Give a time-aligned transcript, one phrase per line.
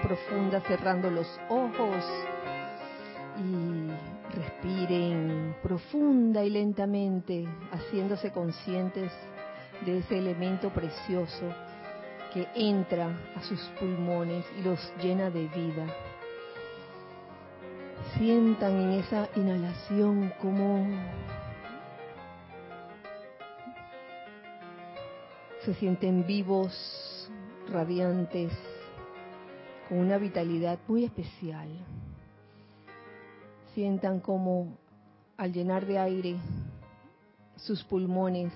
[0.00, 2.04] profunda cerrando los ojos
[3.38, 3.90] y
[4.36, 9.10] respiren profunda y lentamente, haciéndose conscientes
[9.84, 11.52] de ese elemento precioso
[12.32, 15.86] que entra a sus pulmones y los llena de vida.
[18.16, 20.86] Sientan en esa inhalación como
[25.64, 27.28] se sienten vivos,
[27.68, 28.52] radiantes,
[29.88, 31.68] con una vitalidad muy especial.
[33.74, 34.78] Sientan como
[35.36, 36.36] al llenar de aire
[37.56, 38.52] sus pulmones,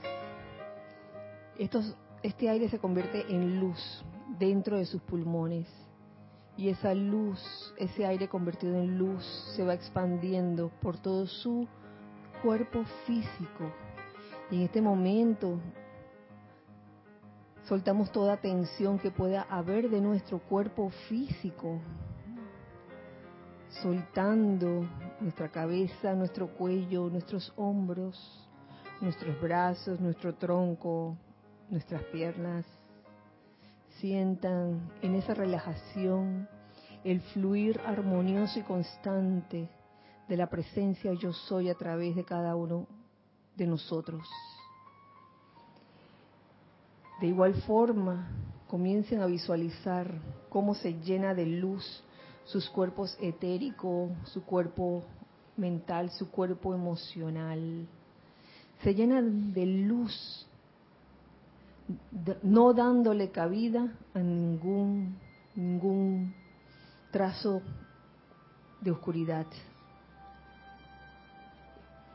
[2.22, 4.04] este aire se convierte en luz
[4.38, 5.66] dentro de sus pulmones.
[6.56, 7.40] Y esa luz,
[7.76, 9.24] ese aire convertido en luz,
[9.56, 11.66] se va expandiendo por todo su
[12.42, 13.72] cuerpo físico.
[14.50, 15.58] Y en este momento
[17.64, 21.80] soltamos toda tensión que pueda haber de nuestro cuerpo físico,
[23.82, 24.88] soltando
[25.20, 28.48] nuestra cabeza, nuestro cuello, nuestros hombros,
[29.00, 31.16] nuestros brazos, nuestro tronco,
[31.68, 32.64] nuestras piernas.
[34.00, 36.48] Sientan en esa relajación
[37.04, 39.68] el fluir armonioso y constante
[40.28, 42.86] de la presencia yo soy a través de cada uno
[43.56, 44.28] de nosotros.
[47.20, 48.28] De igual forma,
[48.66, 50.10] comiencen a visualizar
[50.48, 52.02] cómo se llena de luz
[52.44, 55.04] sus cuerpos etéricos, su cuerpo
[55.56, 57.86] mental, su cuerpo emocional.
[58.82, 60.46] Se llenan de luz,
[62.42, 65.18] no dándole cabida a ningún,
[65.54, 66.34] ningún
[67.10, 67.60] trazo
[68.80, 69.46] de oscuridad.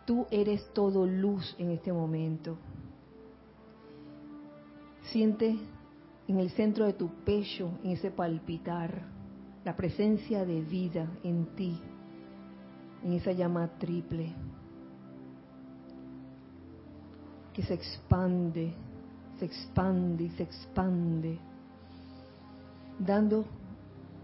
[0.06, 2.58] Tú eres todo luz en este momento.
[5.12, 5.58] Siente
[6.28, 9.04] en el centro de tu pecho, en ese palpitar,
[9.64, 11.80] la presencia de vida en ti,
[13.04, 14.34] en esa llama triple,
[17.54, 18.74] que se expande,
[19.40, 21.40] se expande y se expande,
[23.00, 23.46] dando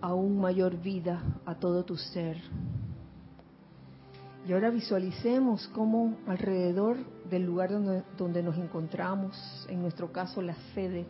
[0.01, 2.37] aún mayor vida a todo tu ser.
[4.47, 6.97] Y ahora visualicemos cómo alrededor
[7.29, 7.69] del lugar
[8.17, 11.05] donde, nos encontramos, en nuestro caso la sede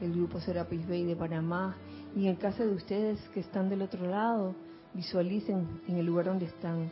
[0.00, 1.76] del Grupo Serapis Bay de Panamá,
[2.14, 4.54] y en el caso de ustedes que están del otro lado,
[4.94, 6.90] visualicen en el lugar donde están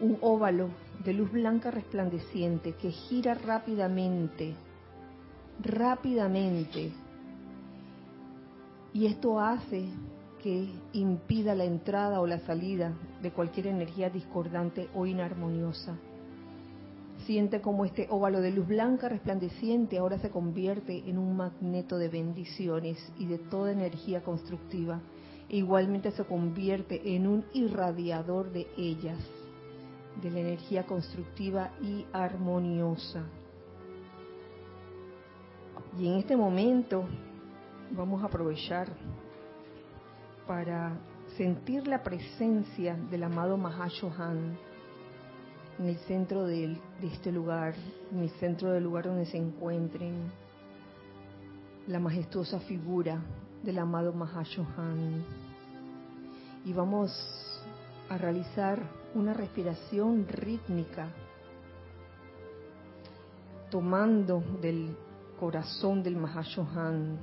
[0.00, 0.68] un óvalo
[1.02, 4.54] de luz blanca resplandeciente que gira rápidamente,
[5.62, 6.92] rápidamente.
[8.92, 9.88] Y esto hace
[10.46, 15.98] que impida la entrada o la salida de cualquier energía discordante o inarmoniosa.
[17.26, 22.08] Siente como este óvalo de luz blanca resplandeciente ahora se convierte en un magneto de
[22.08, 25.00] bendiciones y de toda energía constructiva.
[25.48, 29.18] E igualmente se convierte en un irradiador de ellas,
[30.22, 33.24] de la energía constructiva y armoniosa.
[35.98, 37.02] Y en este momento
[37.90, 38.86] vamos a aprovechar
[40.46, 40.96] para
[41.36, 44.56] sentir la presencia del amado Mahashohan
[45.78, 47.74] en el centro de, este lugar,
[48.12, 50.32] en el centro del lugar donde se encuentren,
[51.86, 53.20] la majestuosa figura
[53.62, 55.24] del amado Mahashohan.
[56.64, 57.12] Y vamos
[58.08, 58.82] a realizar
[59.14, 61.08] una respiración rítmica,
[63.70, 64.96] tomando del
[65.38, 67.18] corazón del Mahashohan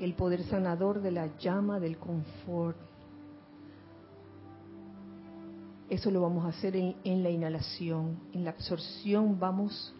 [0.00, 2.76] el poder sanador de la llama del confort
[5.88, 8.18] eso lo vamos a hacer en, la inhalación.
[8.34, 9.94] En la absorción vamos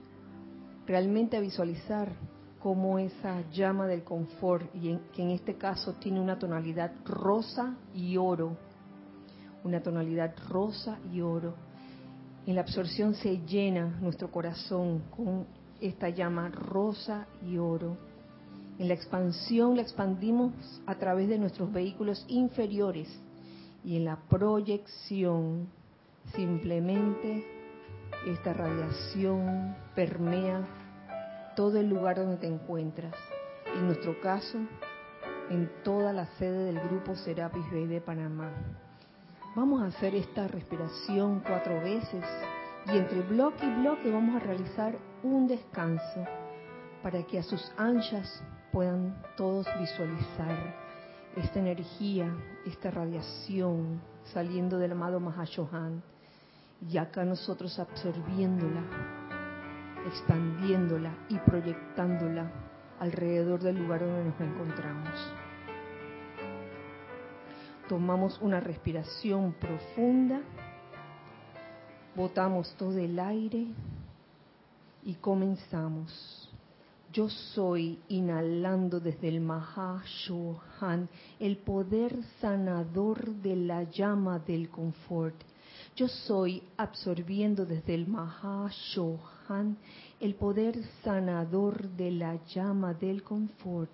[0.86, 2.12] realmente a visualizar
[2.60, 8.16] cómo esa llama del confort, y que en este caso tiene una tonalidad rosa y
[8.16, 8.56] oro,
[9.64, 11.54] una tonalidad rosa y oro.
[12.46, 15.46] En la absorción se llena nuestro corazón con
[15.80, 17.96] esta llama rosa y oro.
[18.78, 20.52] En la expansión la expandimos
[20.86, 23.08] a través de nuestros vehículos inferiores
[23.84, 25.68] y en la proyección
[26.34, 27.44] Simplemente
[28.26, 30.66] esta radiación permea
[31.56, 33.14] todo el lugar donde te encuentras.
[33.74, 34.58] En nuestro caso,
[35.50, 38.52] en toda la sede del grupo Serapis Bay de Panamá.
[39.56, 42.24] Vamos a hacer esta respiración cuatro veces
[42.86, 46.24] y entre bloque y bloque vamos a realizar un descanso
[47.02, 48.42] para que a sus anchas
[48.78, 50.56] puedan todos visualizar
[51.34, 52.32] esta energía,
[52.64, 54.00] esta radiación
[54.32, 56.00] saliendo del amado Mahashohan
[56.88, 58.84] y acá nosotros absorbiéndola,
[60.06, 62.52] expandiéndola y proyectándola
[63.00, 65.32] alrededor del lugar donde nos encontramos.
[67.88, 70.40] Tomamos una respiración profunda,
[72.14, 73.66] botamos todo el aire
[75.02, 76.47] y comenzamos.
[77.10, 81.08] Yo soy inhalando desde el Mahashohan
[81.40, 85.34] el poder sanador de la llama del confort.
[85.96, 89.78] Yo soy absorbiendo desde el Mahashohan
[90.20, 93.90] el poder sanador de la llama del confort.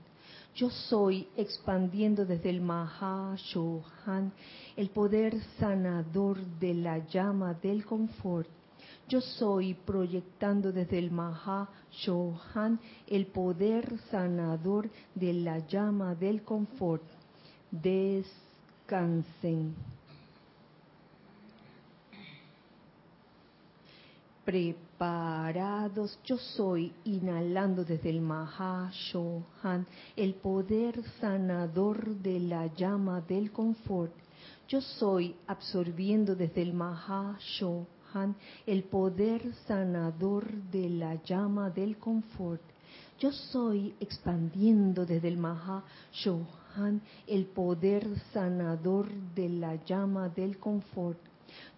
[0.57, 4.33] Yo soy expandiendo desde el Mahashohan
[4.77, 8.49] el poder sanador de la llama del confort.
[9.07, 17.03] Yo soy proyectando desde el Mahashohan el poder sanador de la llama del confort.
[17.71, 19.75] Descansen.
[24.43, 29.87] Preparados, yo soy inhalando desde el Mahashohan
[30.17, 34.15] el poder sanador de la llama del confort.
[34.67, 36.73] Yo soy absorbiendo desde el
[38.67, 42.63] El poder sanador de la llama del confort.
[43.19, 51.19] Yo soy expandiendo desde el Mahashohan el poder sanador de la llama del confort.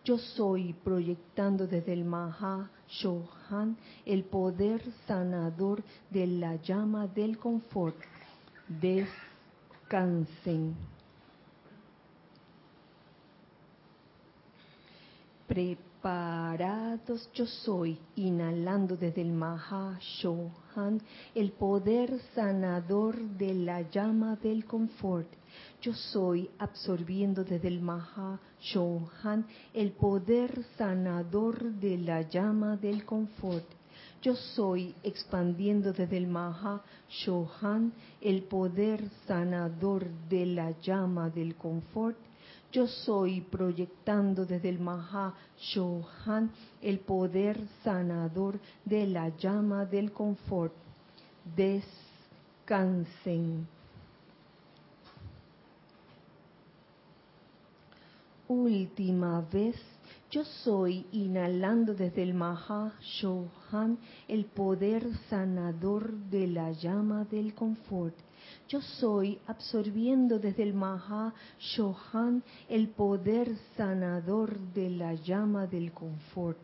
[0.05, 7.97] Yo soy proyectando desde el Mahashohan el poder sanador de la llama del confort.
[8.69, 9.17] Descansen.
[16.07, 21.03] Preparados yo soy, inhalando desde el Mahashohan
[21.35, 25.27] el poder sanador de la llama del confort.
[25.83, 33.67] Yo soy absorbiendo desde el Mahashohan el poder sanador de la llama del confort.
[34.23, 42.17] Yo soy expandiendo desde el Mahashohan el poder sanador de la llama del confort.
[42.77, 46.51] Yo soy proyectando desde el Mahashohan
[46.83, 50.75] el poder sanador de la llama del confort.
[51.57, 53.67] Descansen.
[58.47, 59.77] Última vez,
[60.31, 63.97] yo soy inhalando desde el Mahashohan
[64.29, 68.26] el poder sanador de la llama del confort.
[68.69, 76.59] Yo soy absorbiendo desde el Mahashohan el poder sanador de la llama del confort.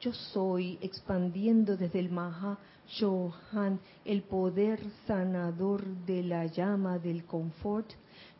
[0.00, 7.86] Yo soy expandiendo desde el Mahashohan el poder sanador de la llama del confort.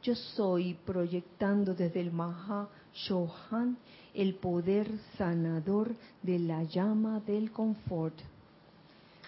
[0.02, 3.76] Yo soy proyectando desde el Mahashohan
[4.14, 8.14] el poder sanador de la llama del confort.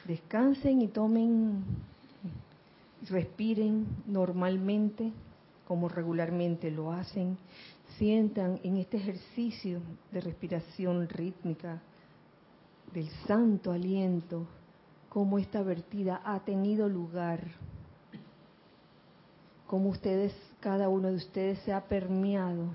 [0.07, 1.65] Descansen y tomen,
[3.09, 5.13] respiren normalmente
[5.67, 7.39] como regularmente lo hacen.
[7.99, 9.81] Sientan en este ejercicio
[10.11, 11.81] de respiración rítmica
[12.93, 14.47] del santo aliento
[15.09, 17.41] cómo esta vertida ha tenido lugar,
[19.67, 22.67] cómo ustedes, cada uno de ustedes se ha permeado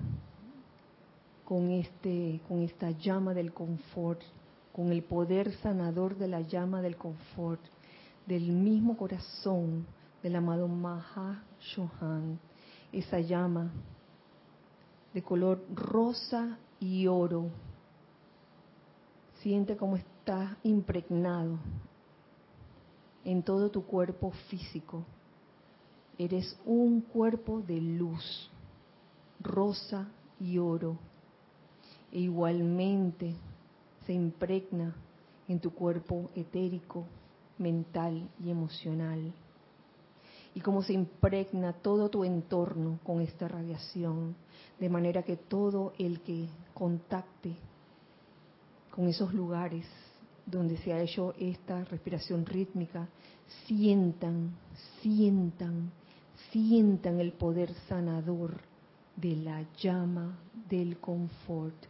[1.44, 4.22] con este, con esta llama del confort,
[4.72, 7.60] con el poder sanador de la llama del confort,
[8.26, 9.86] del mismo corazón
[10.24, 12.40] del amado Maha Shohan,
[12.92, 13.72] esa llama
[15.14, 17.50] de color rosa y oro.
[19.42, 21.58] Siente cómo está impregnado
[23.24, 25.04] en todo tu cuerpo físico.
[26.18, 28.50] Eres un cuerpo de luz,
[29.40, 30.10] rosa
[30.40, 30.98] y oro.
[32.12, 33.36] E igualmente
[34.06, 34.96] se impregna
[35.48, 37.06] en tu cuerpo etérico,
[37.58, 39.34] mental y emocional.
[40.60, 44.36] Y cómo se impregna todo tu entorno con esta radiación,
[44.78, 47.56] de manera que todo el que contacte
[48.94, 49.86] con esos lugares
[50.46, 53.08] donde se ha hecho esta respiración rítmica,
[53.68, 54.52] sientan,
[55.02, 55.94] sientan,
[56.52, 58.60] sientan el poder sanador
[59.16, 61.86] de la llama del confort.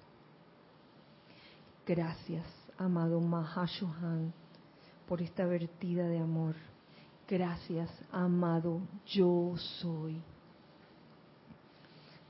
[1.88, 2.46] Gracias,
[2.78, 4.32] amado Mahashohan,
[5.08, 6.54] por esta vertida de amor.
[7.30, 10.20] Gracias, amado yo soy.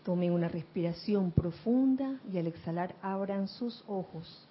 [0.03, 4.46] Tomen una respiración profunda y al exhalar abran sus ojos.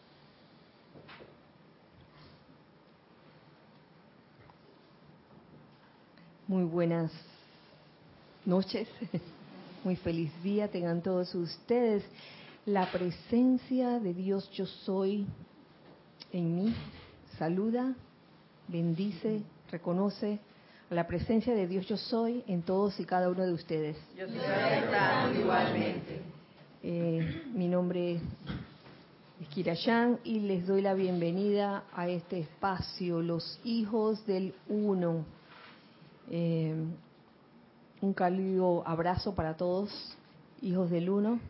[6.46, 7.12] Muy buenas
[8.46, 8.88] noches,
[9.84, 12.02] muy feliz día tengan todos ustedes.
[12.64, 15.26] La presencia de Dios yo soy
[16.32, 16.74] en mí
[17.38, 17.94] saluda,
[18.66, 20.38] bendice, reconoce
[20.90, 23.96] la presencia de Dios yo soy en todos y cada uno de ustedes.
[24.16, 26.22] Yo soy aceptando igualmente.
[26.82, 34.24] Eh, mi nombre es Kirayan y les doy la bienvenida a este espacio, los hijos
[34.26, 35.24] del uno.
[36.30, 36.74] Eh,
[38.00, 39.90] un cálido abrazo para todos,
[40.62, 41.40] hijos del uno,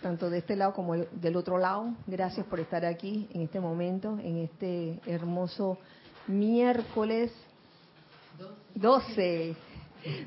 [0.00, 1.94] tanto de este lado como del otro lado.
[2.06, 5.78] Gracias por estar aquí en este momento, en este hermoso
[6.26, 7.32] miércoles
[8.74, 9.54] 12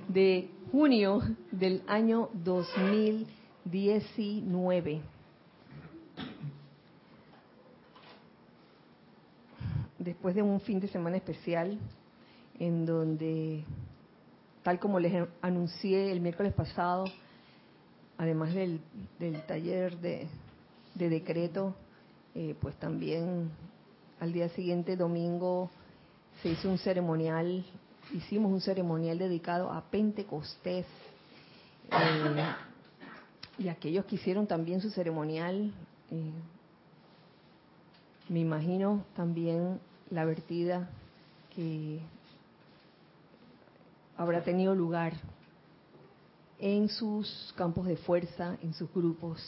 [0.08, 1.22] de junio
[1.52, 5.02] del año 2019.
[10.00, 11.78] Después de un fin de semana especial
[12.60, 13.66] en donde,
[14.64, 17.06] tal como les anuncié el miércoles pasado,
[18.18, 18.80] además del,
[19.48, 20.28] taller de,
[20.94, 21.74] decreto,
[22.36, 23.50] eh, pues también
[24.20, 25.72] al día siguiente, domingo,
[26.42, 27.66] se hizo un ceremonial,
[28.14, 30.86] hicimos un ceremonial dedicado a Pentecostés.
[31.92, 32.46] Eh,
[33.58, 35.74] y aquellos que hicieron también su ceremonial,
[36.12, 36.32] eh,
[38.28, 40.90] me imagino también la vertida
[41.56, 42.00] que
[44.18, 45.14] habrá tenido lugar
[46.60, 49.42] en sus campos de fuerza, en sus grupos.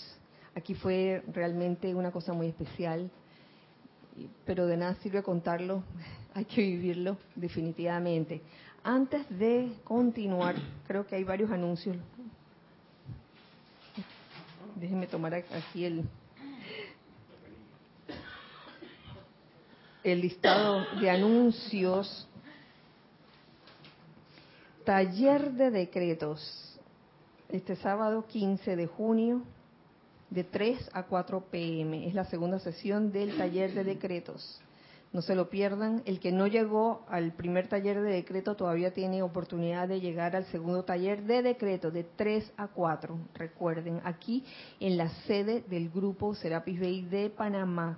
[0.55, 3.09] Aquí fue realmente una cosa muy especial,
[4.45, 5.83] pero de nada sirve contarlo,
[6.37, 8.43] hay que vivirlo definitivamente.
[8.83, 10.53] Antes de continuar,
[10.85, 11.97] creo que hay varios anuncios.
[14.75, 16.03] Déjenme tomar aquí el,
[20.03, 22.27] el listado de anuncios.
[24.85, 26.79] Taller de decretos.
[27.49, 29.41] Este sábado 15 de junio
[30.29, 32.07] de 3 a 4 pm.
[32.07, 34.61] Es la segunda sesión del taller de decretos.
[35.13, 36.01] No se lo pierdan.
[36.05, 40.45] El que no llegó al primer taller de decreto todavía tiene oportunidad de llegar al
[40.45, 43.17] segundo taller de decreto de 3 a 4.
[43.33, 44.43] Recuerden, aquí
[44.79, 47.97] en la sede del grupo Serapis Bay de Panamá.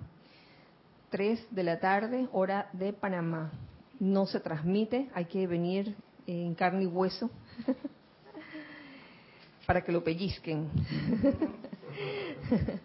[1.10, 3.50] 3 de la tarde, hora de Panamá.
[3.98, 5.94] No se transmite, hay que venir
[6.26, 7.28] en carne y hueso
[9.66, 10.70] para que lo pellizquen.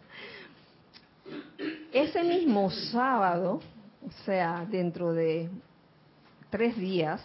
[1.94, 3.62] Ese mismo sábado,
[4.06, 5.50] o sea, dentro de
[6.50, 7.22] tres días,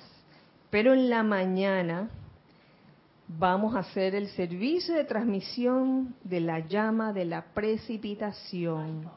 [0.70, 2.08] pero en la mañana
[3.28, 9.10] vamos a hacer el servicio de transmisión de la llama de la precipitación.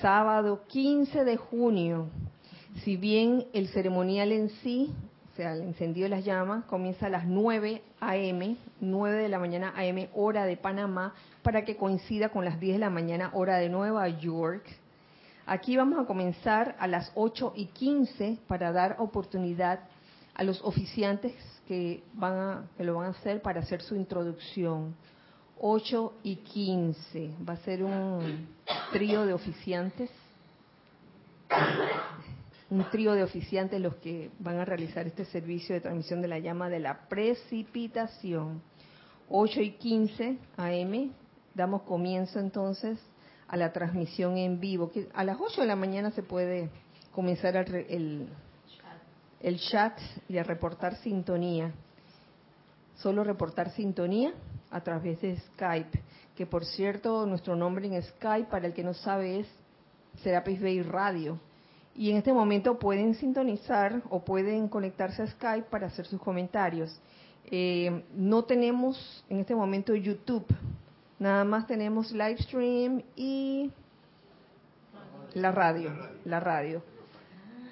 [0.00, 2.08] Sábado 15 de junio,
[2.82, 4.92] si bien el ceremonial en sí
[5.32, 9.38] o sea, el encendido de las llamas comienza a las 9 a.m., 9 de la
[9.38, 13.56] mañana a.m., hora de Panamá, para que coincida con las 10 de la mañana, hora
[13.56, 14.66] de Nueva York.
[15.52, 19.80] Aquí vamos a comenzar a las 8 y 15 para dar oportunidad
[20.32, 21.34] a los oficiantes
[21.68, 24.96] que, van a, que lo van a hacer para hacer su introducción.
[25.60, 27.34] 8 y 15.
[27.46, 28.48] Va a ser un
[28.92, 30.08] trío de oficiantes
[32.70, 36.38] un trío de oficiantes los que van a realizar este servicio de transmisión de la
[36.38, 38.62] llama de la precipitación.
[39.28, 41.12] 8 y 15 AM,
[41.54, 42.98] damos comienzo entonces
[43.52, 46.70] a la transmisión en vivo, que a las 8 de la mañana se puede
[47.12, 48.26] comenzar el,
[49.40, 51.70] el chat y a reportar sintonía.
[52.96, 54.32] Solo reportar sintonía
[54.70, 56.02] a través de Skype,
[56.34, 59.46] que por cierto nuestro nombre en Skype, para el que no sabe, es
[60.22, 61.38] Serapis Bay Radio
[61.94, 66.98] y en este momento pueden sintonizar o pueden conectarse a Skype para hacer sus comentarios.
[67.50, 70.46] Eh, no tenemos en este momento YouTube,
[71.22, 73.70] nada más tenemos live stream y
[75.34, 75.92] la radio,
[76.24, 76.82] la radio.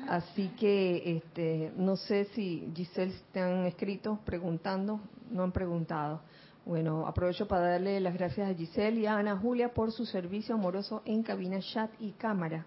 [0.09, 6.21] Así que este, no sé si Giselle te han escrito preguntando, no han preguntado.
[6.65, 10.55] Bueno, aprovecho para darle las gracias a Giselle y a Ana Julia por su servicio
[10.55, 12.65] amoroso en cabina, chat y cámara.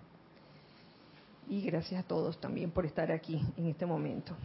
[1.47, 4.35] Y gracias a todos también por estar aquí en este momento.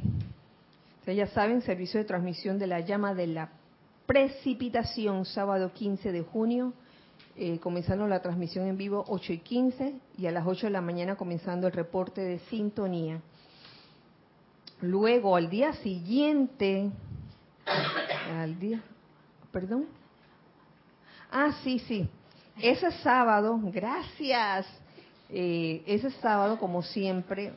[1.04, 3.50] ya saben, servicio de transmisión de la llama de la
[4.08, 6.72] precipitación, sábado 15 de junio,
[7.36, 10.80] eh, comenzando la transmisión en vivo 8 y 15 y a las 8 de la
[10.80, 13.20] mañana comenzando el reporte de sintonía.
[14.80, 16.90] Luego, al día siguiente,
[18.34, 18.80] al día,
[19.52, 19.84] perdón.
[21.30, 22.08] Ah, sí, sí.
[22.62, 24.66] Ese sábado, gracias.
[25.28, 27.52] Eh, ese sábado, como siempre,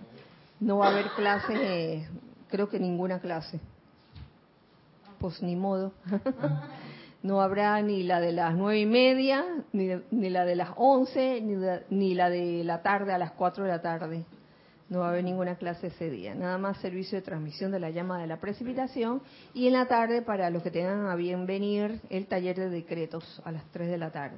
[0.59, 2.09] no va a haber clases, eh,
[2.49, 3.57] creo que ninguna clase.
[5.21, 5.93] Pues ni modo.
[7.23, 11.55] no habrá ni la de las nueve y media, ni, la de las once, ni,
[11.91, 14.25] ni, la de la tarde a las cuatro de la tarde.
[14.89, 16.33] No va a haber ninguna clase ese día.
[16.33, 19.21] Nada más servicio de transmisión de la llama de la precipitación.
[19.53, 23.41] Y en la tarde, para los que tengan a bien venir, el taller de decretos
[23.45, 24.37] a las 3 de la tarde.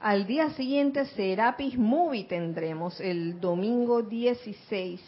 [0.00, 5.00] Al día siguiente, Serapis Movie tendremos el domingo 16,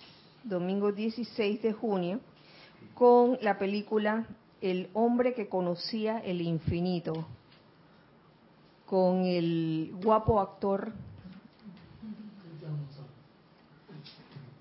[0.44, 2.20] domingo 16 de junio,
[2.94, 4.24] con la película
[4.64, 7.26] El hombre que conocía el infinito,
[8.86, 10.90] con el guapo actor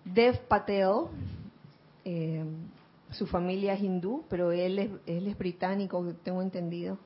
[0.03, 1.05] Dev Patel,
[2.03, 2.43] eh,
[3.11, 6.97] su familia es hindú, pero él es, él es británico, tengo entendido.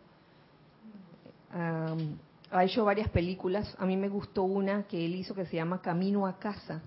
[1.53, 2.17] Um,
[2.49, 3.75] ha hecho varias películas.
[3.77, 6.81] A mí me gustó una que él hizo que se llama Camino a casa.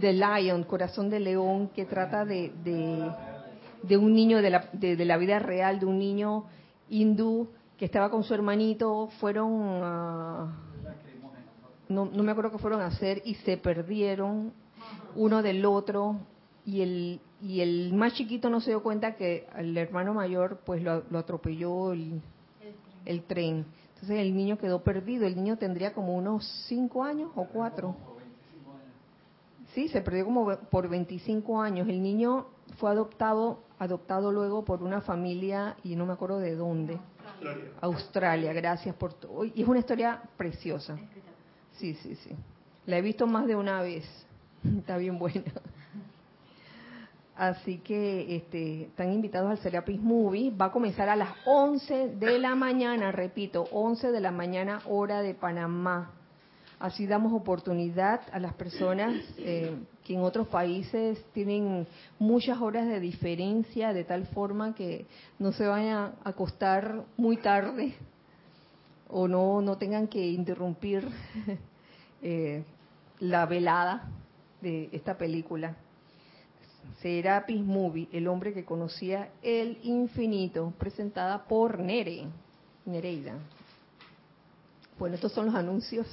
[0.00, 3.08] The Lion, Corazón de León, que trata de, de,
[3.86, 6.44] de un niño de la, de, la, vida real, de un niño
[6.88, 10.48] hindú que estaba con su hermanito, fueron uh,
[11.88, 14.52] no, no me acuerdo qué fueron a hacer y se perdieron
[15.14, 16.16] uno del otro
[16.64, 20.82] y el y el más chiquito no se dio cuenta que el hermano mayor pues
[20.82, 22.22] lo, lo atropelló el,
[23.04, 23.66] el, tren.
[23.94, 25.26] Entonces el niño quedó perdido.
[25.26, 27.94] El niño tendría como unos cinco años o cuatro.
[29.74, 31.88] Sí, se perdió como por 25 años.
[31.88, 32.46] El niño
[32.78, 36.98] fue adoptado, adoptado luego por una familia y no me acuerdo de dónde.
[37.26, 37.70] Australia.
[37.80, 39.44] Australia gracias por todo.
[39.44, 40.96] Y es una historia preciosa.
[41.72, 42.30] Sí, sí, sí.
[42.86, 44.04] La he visto más de una vez.
[44.78, 45.52] Está bien buena.
[47.36, 50.50] Así que este, están invitados al Serapis Movie.
[50.50, 55.20] Va a comenzar a las 11 de la mañana, repito, 11 de la mañana hora
[55.20, 56.12] de Panamá.
[56.78, 61.86] Así damos oportunidad a las personas eh, que en otros países tienen
[62.18, 65.06] muchas horas de diferencia, de tal forma que
[65.38, 67.94] no se vayan a acostar muy tarde
[69.08, 71.08] o no, no tengan que interrumpir
[72.22, 72.62] eh,
[73.20, 74.10] la velada
[74.60, 75.76] de esta película.
[77.00, 82.26] Serapis Movie, el hombre que conocía el infinito, presentada por Nere,
[82.84, 83.34] Nereida.
[84.98, 86.06] Bueno, estos son los anuncios.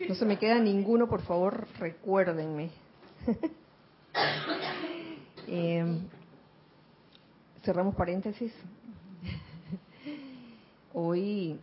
[0.00, 2.70] No se me queda ninguno, por favor, recuérdenme.
[5.48, 5.98] eh,
[7.64, 8.52] cerramos paréntesis.
[10.92, 11.58] Hoy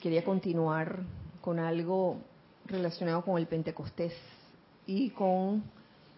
[0.00, 1.02] quería continuar
[1.40, 2.18] con algo
[2.66, 4.12] relacionado con el Pentecostés
[4.86, 5.62] y con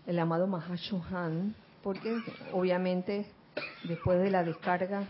[0.07, 2.17] el amado Mahashohan, porque
[2.53, 3.27] obviamente
[3.85, 5.07] después de la descarga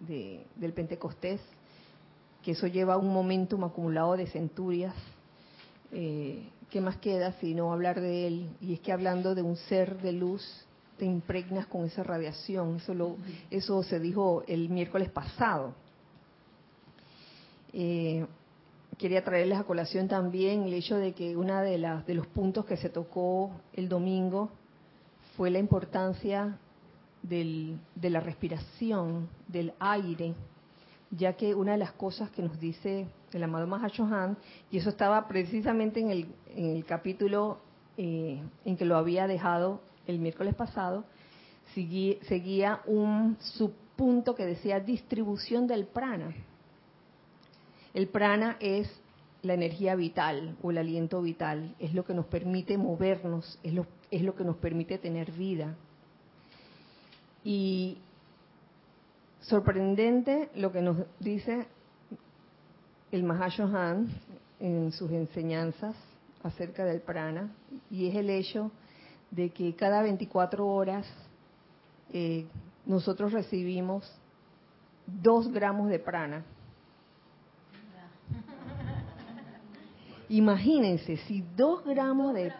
[0.00, 1.40] de, del Pentecostés,
[2.42, 4.94] que eso lleva un momentum acumulado de centurias,
[5.94, 8.48] eh, ¿qué más queda sino hablar de él?
[8.60, 10.42] Y es que hablando de un ser de luz,
[10.98, 12.76] te impregnas con esa radiación.
[12.76, 13.16] Eso, lo,
[13.50, 15.74] eso se dijo el miércoles pasado.
[17.72, 18.26] Eh,
[18.98, 22.64] quería traerles a colación también el hecho de que uno de, las, de los puntos
[22.64, 24.50] que se tocó el domingo
[25.36, 26.58] fue la importancia
[27.22, 30.34] del, de la respiración, del aire,
[31.10, 34.36] ya que una de las cosas que nos dice el amado Mahashohan,
[34.70, 37.58] y eso estaba precisamente en el, en el capítulo
[37.96, 41.04] eh, en que lo había dejado el miércoles pasado,
[41.74, 46.34] seguía, seguía un subpunto que decía distribución del prana
[47.94, 48.90] el prana es
[49.42, 53.86] la energía vital o el aliento vital, es lo que nos permite movernos, es lo,
[54.10, 55.76] es lo que nos permite tener vida.
[57.44, 57.98] Y
[59.40, 61.66] sorprendente lo que nos dice
[63.14, 64.08] el Mahashohan
[64.58, 65.94] en sus enseñanzas
[66.42, 67.54] acerca del prana,
[67.88, 68.72] y es el hecho
[69.30, 71.06] de que cada 24 horas
[72.12, 72.46] eh,
[72.84, 74.04] nosotros recibimos
[75.06, 76.44] dos gramos de prana.
[80.28, 82.52] Imagínense, si dos gramos de,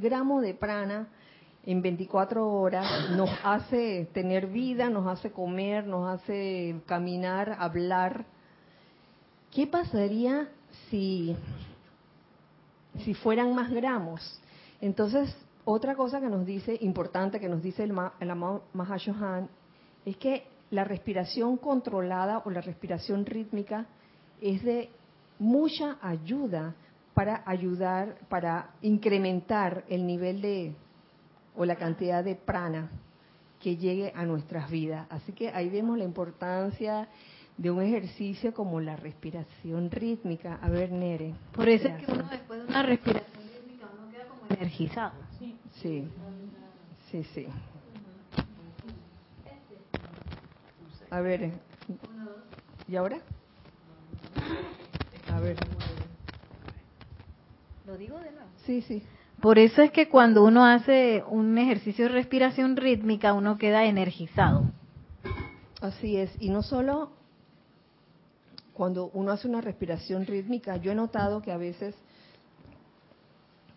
[0.00, 1.08] gramos de prana
[1.64, 8.26] en 24 horas nos hace tener vida, nos hace comer, nos hace caminar, hablar,
[9.54, 10.48] ¿qué pasaría
[10.90, 11.34] si,
[13.04, 14.40] si fueran más gramos?
[14.80, 19.48] Entonces, otra cosa que nos dice, importante que nos dice el, el amado Mahashohan,
[20.04, 23.86] es que la respiración controlada o la respiración rítmica
[24.40, 24.90] es de
[25.38, 26.74] mucha ayuda
[27.14, 30.74] para ayudar, para incrementar el nivel de
[31.56, 32.90] o la cantidad de prana
[33.60, 35.06] que llegue a nuestras vidas.
[35.10, 37.08] Así que ahí vemos la importancia
[37.56, 40.58] de un ejercicio como la respiración rítmica.
[40.60, 41.34] A ver, Nere.
[41.52, 45.12] Por eso es que uno después de una respiración rítmica uno queda como energizado.
[45.38, 46.08] Sí, sí,
[47.10, 47.24] sí.
[47.34, 47.46] sí.
[51.10, 51.52] A ver,
[52.88, 53.18] ¿y ahora?
[55.32, 55.56] A ver.
[57.86, 58.48] Lo digo de nuevo.
[58.66, 59.02] Sí, sí.
[59.40, 64.64] Por eso es que cuando uno hace un ejercicio de respiración rítmica, uno queda energizado.
[65.80, 66.34] Así es.
[66.40, 67.10] Y no solo
[68.74, 71.94] cuando uno hace una respiración rítmica, yo he notado que a veces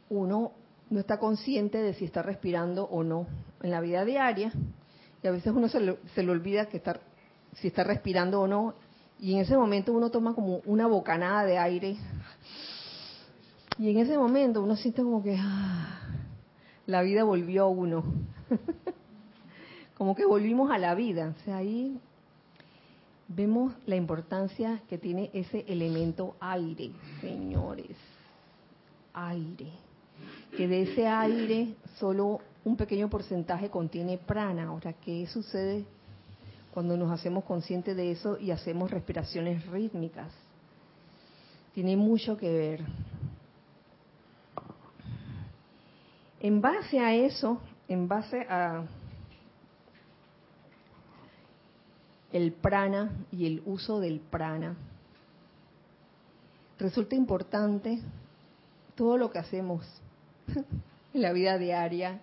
[0.09, 0.51] uno
[0.89, 3.27] no está consciente de si está respirando o no
[3.61, 4.51] en la vida diaria
[5.21, 6.99] y a veces uno se le, se le olvida que está,
[7.55, 8.73] si está respirando o no
[9.19, 11.97] y en ese momento uno toma como una bocanada de aire
[13.77, 15.99] y en ese momento uno siente como que ah,
[16.87, 18.03] la vida volvió a uno.
[19.97, 21.99] Como que volvimos a la vida o sea ahí
[23.27, 27.97] vemos la importancia que tiene ese elemento aire señores
[29.13, 29.87] aire
[30.55, 34.67] que de ese aire solo un pequeño porcentaje contiene prana.
[34.67, 35.85] Ahora, ¿qué sucede
[36.73, 40.31] cuando nos hacemos conscientes de eso y hacemos respiraciones rítmicas?
[41.73, 42.85] Tiene mucho que ver.
[46.39, 48.83] En base a eso, en base a
[52.31, 54.75] el prana y el uso del prana,
[56.77, 57.99] resulta importante
[58.95, 59.85] todo lo que hacemos
[61.13, 62.19] en la vida diaria,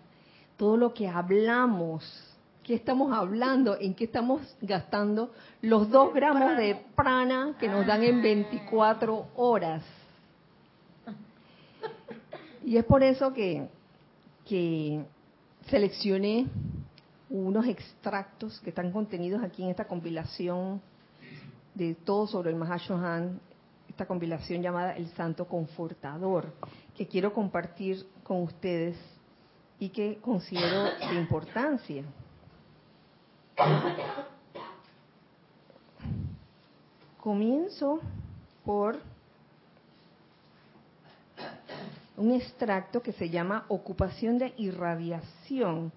[0.57, 2.05] todo lo que hablamos,
[2.63, 8.03] qué estamos hablando, en qué estamos gastando los dos gramos de prana que nos dan
[8.03, 9.83] en 24 horas.
[12.65, 13.69] Y es por eso que,
[14.47, 15.05] que
[15.69, 16.47] seleccioné
[17.31, 20.81] unos extractos que están contenidos aquí en esta compilación
[21.75, 23.41] de todo sobre el Mahashohan,
[23.89, 26.53] esta compilación llamada El Santo Confortador,
[26.97, 28.97] que quiero compartir con ustedes
[29.79, 32.05] y que considero de importancia.
[37.21, 38.01] Comienzo
[38.65, 38.99] por
[42.17, 45.93] un extracto que se llama Ocupación de Irradiación,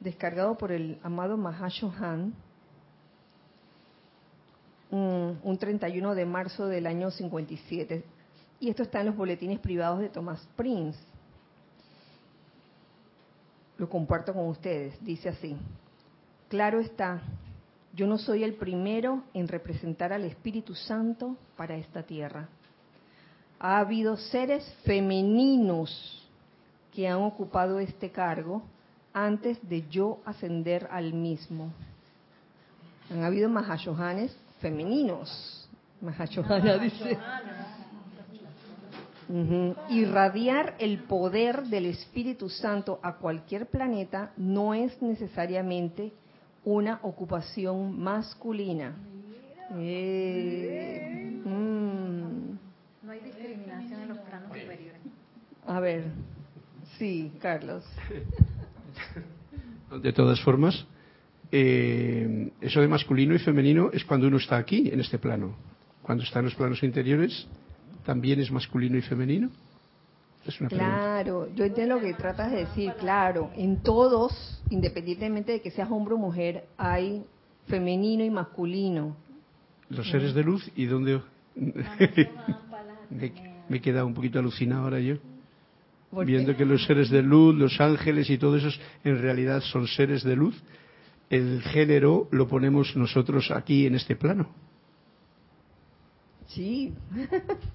[0.00, 2.34] descargado por el amado Mahashohan,
[4.90, 8.04] un, un 31 de marzo del año 57.
[8.60, 10.98] Y esto está en los boletines privados de Thomas Prince.
[13.78, 14.94] Lo comparto con ustedes.
[15.04, 15.56] Dice así,
[16.48, 17.20] claro está,
[17.92, 22.48] yo no soy el primero en representar al Espíritu Santo para esta tierra.
[23.58, 26.22] Ha habido seres femeninos
[26.92, 28.62] que han ocupado este cargo
[29.16, 31.72] antes de yo ascender al mismo.
[33.10, 35.66] Han habido mahashohanes femeninos.
[36.02, 37.18] Mahashohana dice.
[39.88, 46.12] Irradiar el poder del Espíritu Santo a cualquier planeta no es necesariamente
[46.62, 48.94] una ocupación masculina.
[49.78, 52.58] Eh, mm.
[53.02, 55.00] No hay discriminación en los planos superiores.
[55.66, 56.04] A ver,
[56.98, 57.82] sí, Carlos.
[60.02, 60.86] De todas formas,
[61.52, 65.56] eh, eso de masculino y femenino es cuando uno está aquí, en este plano.
[66.02, 67.46] Cuando está en los planos interiores,
[68.04, 69.50] también es masculino y femenino?
[70.44, 75.60] Es una claro, yo entiendo lo que tratas de decir, claro, en todos, independientemente de
[75.60, 77.24] que seas hombre o mujer, hay
[77.66, 79.16] femenino y masculino.
[79.88, 81.20] Los seres de luz y dónde...
[83.10, 83.32] me,
[83.68, 85.16] me he quedado un poquito alucinado ahora yo.
[86.24, 88.68] Viendo que los seres de luz, los ángeles y todo eso
[89.04, 90.62] en realidad son seres de luz,
[91.28, 94.48] el género lo ponemos nosotros aquí en este plano.
[96.48, 96.92] Sí.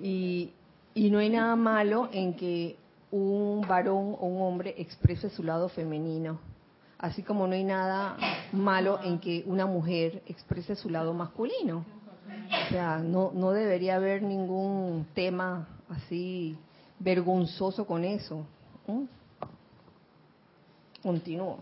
[0.00, 0.52] Y,
[0.94, 2.76] y no hay nada malo en que
[3.10, 6.38] un varón o un hombre exprese su lado femenino,
[6.98, 8.16] así como no hay nada
[8.52, 11.84] malo en que una mujer exprese su lado masculino.
[12.28, 16.56] O sea, no, no debería haber ningún tema así
[16.98, 18.44] vergonzoso con eso.
[18.86, 19.04] ¿Mm?
[21.02, 21.58] Continúo.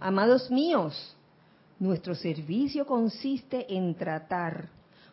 [0.00, 1.16] Amados míos,
[1.78, 4.68] nuestro servicio consiste en tratar,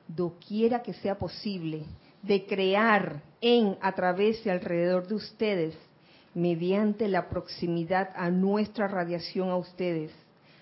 [0.08, 1.86] doquiera que sea posible,
[2.22, 5.76] de crear en, a través y alrededor de ustedes,
[6.34, 10.12] mediante la proximidad a nuestra radiación a ustedes,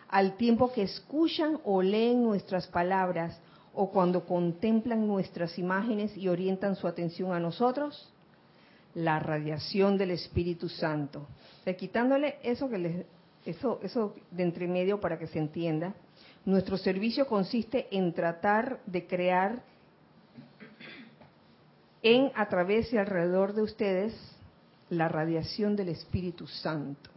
[0.10, 3.40] al tiempo que escuchan o leen nuestras palabras
[3.74, 8.12] o cuando contemplan nuestras imágenes y orientan su atención a nosotros,
[8.94, 11.28] la radiación del Espíritu Santo.
[11.78, 13.06] Quitándole eso que les,
[13.46, 15.94] eso, eso de entre medio para que se entienda,
[16.46, 19.64] nuestro servicio consiste en tratar de crear
[22.02, 24.14] en, a través y alrededor de ustedes
[24.90, 27.10] la radiación del Espíritu Santo.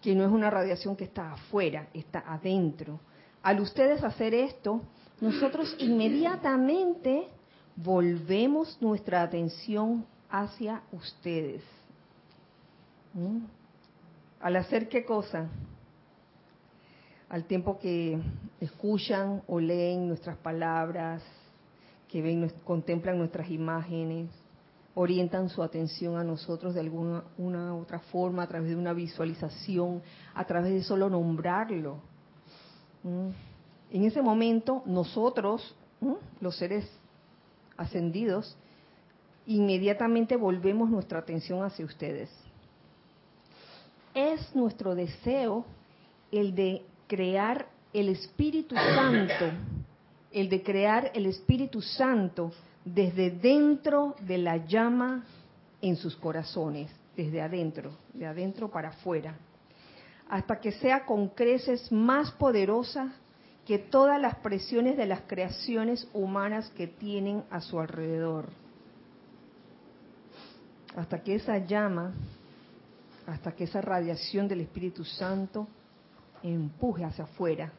[0.00, 3.00] Que no es una radiación que está afuera, está adentro.
[3.44, 4.80] Al ustedes hacer esto,
[5.20, 7.28] nosotros inmediatamente
[7.76, 11.62] volvemos nuestra atención hacia ustedes.
[13.12, 13.40] ¿Mm?
[14.40, 15.50] Al hacer qué cosa?
[17.28, 18.18] Al tiempo que
[18.60, 21.22] escuchan o leen nuestras palabras,
[22.08, 24.30] que ven, contemplan nuestras imágenes,
[24.94, 30.00] orientan su atención a nosotros de alguna una otra forma, a través de una visualización,
[30.32, 32.13] a través de solo nombrarlo.
[33.04, 33.28] ¿Mm?
[33.92, 35.76] En ese momento, nosotros,
[36.40, 36.84] los seres
[37.76, 38.56] ascendidos,
[39.46, 42.30] inmediatamente volvemos nuestra atención hacia ustedes.
[44.14, 45.64] Es nuestro deseo
[46.32, 49.44] el de crear el Espíritu Santo,
[50.32, 52.50] el de crear el Espíritu Santo
[52.84, 55.24] desde dentro de la llama
[55.80, 59.36] en sus corazones, desde adentro, de adentro para afuera,
[60.28, 63.12] hasta que sea con creces más poderosa
[63.66, 68.48] que todas las presiones de las creaciones humanas que tienen a su alrededor.
[70.96, 72.12] Hasta que esa llama,
[73.26, 75.66] hasta que esa radiación del Espíritu Santo
[76.42, 77.72] empuje hacia afuera,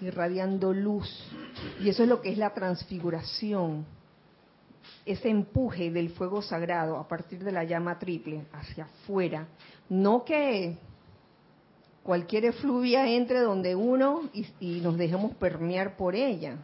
[0.00, 1.08] irradiando luz.
[1.80, 3.84] Y eso es lo que es la transfiguración,
[5.04, 9.46] ese empuje del fuego sagrado a partir de la llama triple hacia afuera.
[9.88, 10.78] No que
[12.06, 16.56] cualquier efluvia entre donde uno y, nos dejemos permear por ella,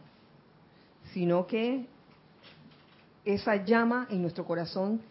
[1.13, 1.85] sino que
[3.25, 5.01] esa llama en nuestro corazón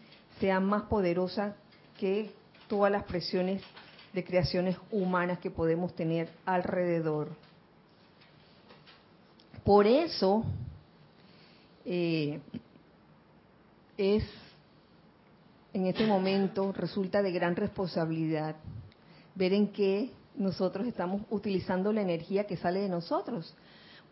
[0.41, 1.55] sea más poderosa
[2.01, 2.31] que
[2.67, 3.63] todas las presiones
[4.15, 7.29] de creaciones humanas que podemos tener alrededor.
[9.65, 10.45] Por eso
[11.85, 12.41] eh,
[13.99, 14.25] es
[15.75, 18.57] en este momento resulta de gran responsabilidad
[19.35, 23.55] ver en qué nosotros estamos utilizando la energía que sale de nosotros,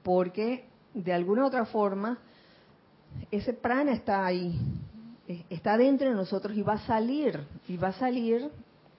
[0.02, 2.18] porque de alguna u otra forma
[3.30, 4.58] ese prana está ahí,
[5.28, 8.50] eh, está dentro de nosotros y va a salir, y va a salir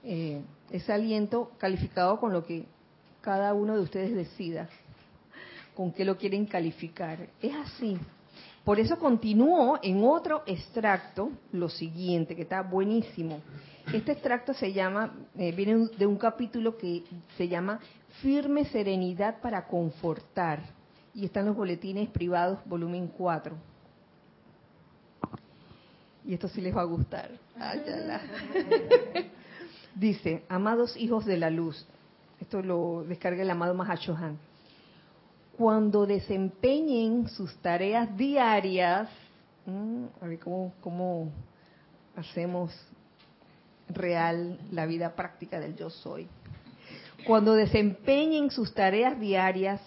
[0.04, 2.66] eh, ese aliento calificado con lo que
[3.22, 4.70] cada uno de ustedes decida,
[5.76, 7.30] con qué lo quieren calificar.
[7.42, 7.98] Es así.
[8.64, 13.42] Por eso continúo en otro extracto lo siguiente, que está buenísimo.
[13.94, 17.04] Este extracto se llama, eh, viene de un capítulo que
[17.36, 17.80] se llama
[18.22, 20.62] Firme Serenidad para Confortar.
[21.14, 23.56] Y está en los boletines privados, volumen 4.
[26.26, 27.32] Y esto sí les va a gustar.
[29.96, 31.86] Dice, amados hijos de la luz,
[32.40, 34.38] esto lo descarga el amado Mahashohan,
[35.58, 39.10] cuando desempeñen sus tareas diarias,
[40.22, 41.30] a ver cómo, cómo
[42.16, 42.72] hacemos
[43.94, 46.28] real la vida práctica del yo soy.
[47.26, 49.82] Cuando desempeñen sus tareas diarias,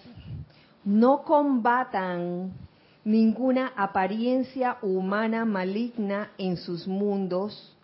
[0.85, 2.53] no combatan
[3.05, 7.77] ninguna apariencia humana maligna en sus mundos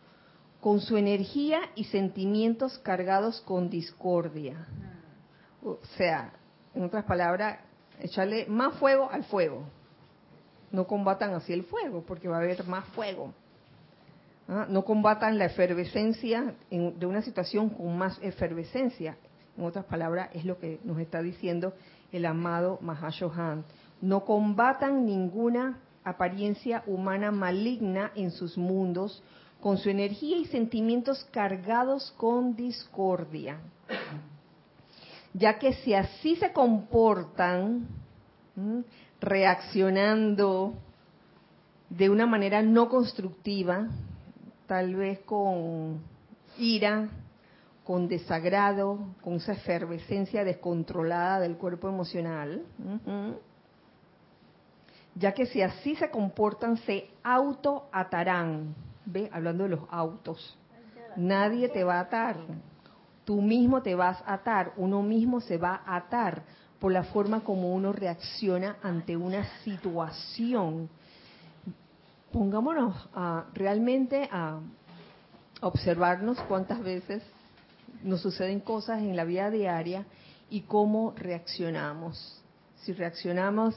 [0.61, 4.67] con su energía y sentimientos cargados con discordia.
[5.63, 6.33] O sea,
[6.75, 7.59] en otras palabras,
[7.99, 9.65] echarle más fuego al fuego.
[10.71, 13.33] No combatan así el fuego, porque va a haber más fuego.
[14.51, 14.67] ¿Ah?
[14.69, 19.17] no combatan la efervescencia de una situación con más efervescencia.
[19.57, 21.73] En otras palabras, es lo que nos está diciendo
[22.13, 23.65] el amado Mahashohan.
[24.03, 29.23] No combatan ninguna apariencia humana maligna en sus mundos
[29.61, 33.59] con su energía y sentimientos cargados con discordia.
[35.35, 37.87] Ya que si así se comportan,
[39.21, 40.75] reaccionando
[41.89, 43.89] de una manera no constructiva,
[44.71, 46.01] tal vez con
[46.57, 47.09] ira,
[47.83, 52.63] con desagrado, con esa efervescencia descontrolada del cuerpo emocional,
[55.17, 59.29] ya que si así se comportan, se autoatarán, ¿ve?
[59.33, 60.57] Hablando de los autos.
[61.17, 62.37] Nadie te va a atar,
[63.25, 66.45] tú mismo te vas a atar, uno mismo se va a atar
[66.79, 70.89] por la forma como uno reacciona ante una situación
[72.33, 74.61] pongámonos a, realmente a
[75.61, 77.23] observarnos cuántas veces
[78.03, 80.07] nos suceden cosas en la vida diaria
[80.49, 82.43] y cómo reaccionamos.
[82.77, 83.77] Si reaccionamos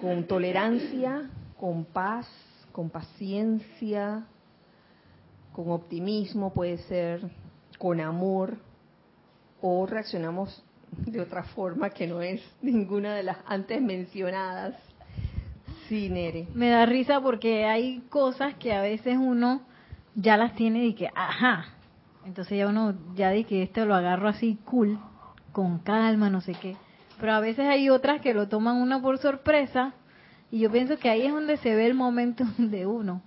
[0.00, 2.26] con tolerancia, con paz,
[2.72, 4.26] con paciencia,
[5.52, 7.20] con optimismo puede ser,
[7.78, 8.56] con amor,
[9.60, 14.74] o reaccionamos de otra forma que no es ninguna de las antes mencionadas
[15.88, 16.48] Sí, Nere.
[16.54, 19.62] Me da risa porque hay cosas que a veces uno
[20.14, 21.66] ya las tiene y que, ajá.
[22.24, 24.98] Entonces ya uno, ya de que esto lo agarro así cool,
[25.52, 26.76] con calma, no sé qué.
[27.20, 29.92] pero a veces hay otras que lo toman uno por sorpresa
[30.50, 33.22] y yo pienso que ahí es donde se ve el momento de uno.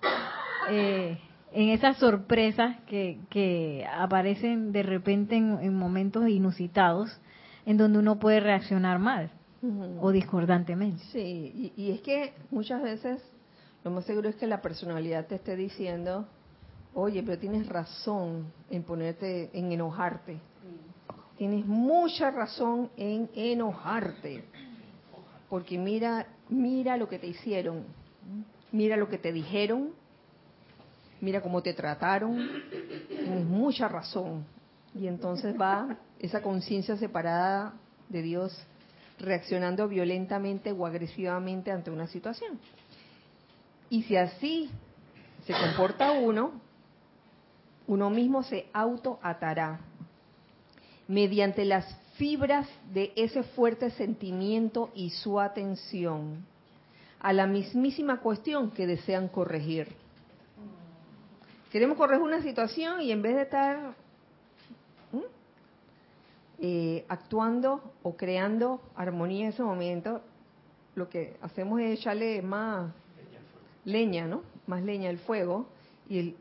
[0.70, 1.20] Eh,
[1.52, 7.22] en esas sorpresas que, que aparecen de repente en, momentos inusitados,
[7.66, 9.32] en donde uno puede reaccionar mal
[10.00, 11.04] o discordantemente.
[11.12, 13.22] Sí, y, es que muchas veces
[13.84, 16.28] lo más seguro es que la personalidad te esté diciendo,
[16.94, 20.40] oye, pero tienes razón en ponerte, en enojarte.
[21.38, 24.44] Tienes mucha razón en enojarte.
[25.50, 27.86] Porque mira, mira lo que te hicieron,
[28.72, 29.92] mira lo que te dijeron,
[31.22, 32.48] mira cómo te trataron,
[33.08, 34.46] tienes mucha razón.
[34.94, 37.74] Y entonces va esa conciencia separada
[38.10, 38.68] de Dios
[39.20, 42.60] reaccionando violentamente o agresivamente ante una situación.
[43.90, 44.70] Y si así
[45.46, 46.60] se comporta uno,
[47.88, 49.80] uno mismo se autoatará
[51.08, 51.86] mediante las
[52.18, 56.46] fibras de ese fuerte sentimiento y su atención
[57.20, 59.88] a la mismísima cuestión que desean corregir.
[61.72, 63.96] Queremos corregir una situación y en vez de estar
[66.60, 70.22] eh, actuando o creando armonía en ese momento,
[70.96, 72.92] lo que hacemos es echarle más
[73.86, 74.42] leña, ¿no?
[74.66, 75.68] Más leña al fuego
[76.10, 76.36] y,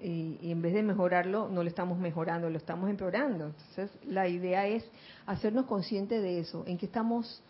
[0.50, 3.46] en vez de mejorarlo, no lo estamos mejorando, lo estamos empeorando.
[3.46, 4.88] Entonces, la idea es
[5.26, 7.42] hacernos conscientes de eso, en que estamos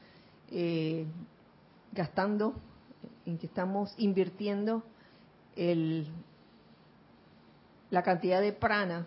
[0.50, 1.06] eh,
[1.92, 2.54] gastando,
[3.26, 4.82] en que estamos invirtiendo
[5.56, 6.08] el,
[7.90, 9.06] la cantidad de prana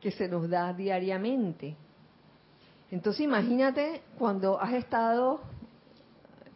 [0.00, 1.76] que se nos da diariamente.
[2.90, 5.40] Entonces imagínate cuando has estado,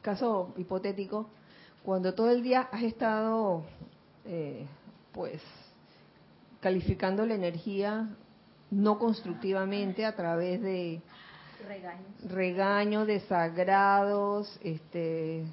[0.00, 1.28] caso hipotético,
[1.84, 3.64] cuando todo el día has estado,
[4.24, 4.66] eh,
[5.12, 5.42] pues,
[6.60, 8.08] calificando la energía
[8.70, 11.00] no constructivamente a través de
[11.66, 15.44] regaños, regaños desagrados, este,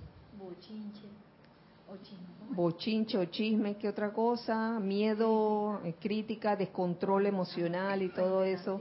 [2.52, 4.80] bochinche o chisme, ¿qué otra cosa?
[4.80, 8.80] Miedo, eh, crítica, descontrol emocional y todo eso.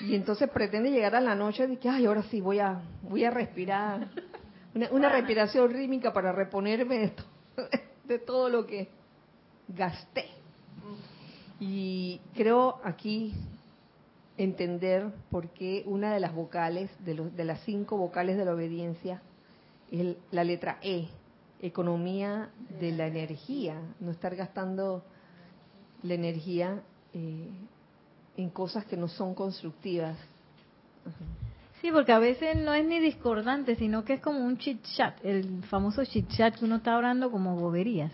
[0.00, 3.24] Y entonces pretende llegar a la noche y que, ay, ahora sí voy a, voy
[3.24, 4.08] a respirar.
[4.90, 7.12] Una, respiración rítmica para reponerme
[8.04, 8.88] de, todo lo que
[9.68, 10.26] gasté.
[11.60, 13.32] Y creo aquí
[14.36, 19.22] entender por qué una de las vocales, de, de las cinco vocales de la obediencia,
[19.92, 21.08] es la letra E,
[21.62, 25.04] economía de la energía, no estar gastando
[26.02, 27.48] la energía eh,
[28.36, 30.16] en cosas que no son constructivas.
[31.80, 35.22] Sí, porque a veces no es ni discordante, sino que es como un chit chat,
[35.24, 38.10] el famoso chit chat que uno está hablando como boberías.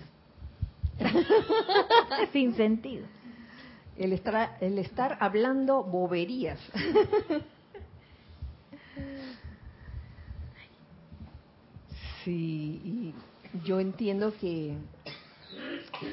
[2.33, 3.07] Sin sentido.
[3.97, 6.59] El estar, el estar hablando boberías.
[12.25, 13.15] sí, y
[13.65, 14.77] yo entiendo que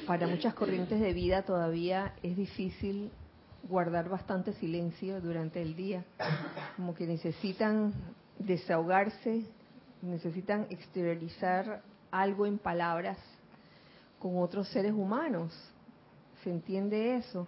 [0.05, 3.09] para muchas corrientes de vida todavía es difícil
[3.63, 6.05] guardar bastante silencio durante el día,
[6.75, 7.93] como que necesitan
[8.39, 9.45] desahogarse,
[10.01, 13.17] necesitan exteriorizar algo en palabras
[14.19, 15.53] con otros seres humanos.
[16.43, 17.47] ¿Se entiende eso?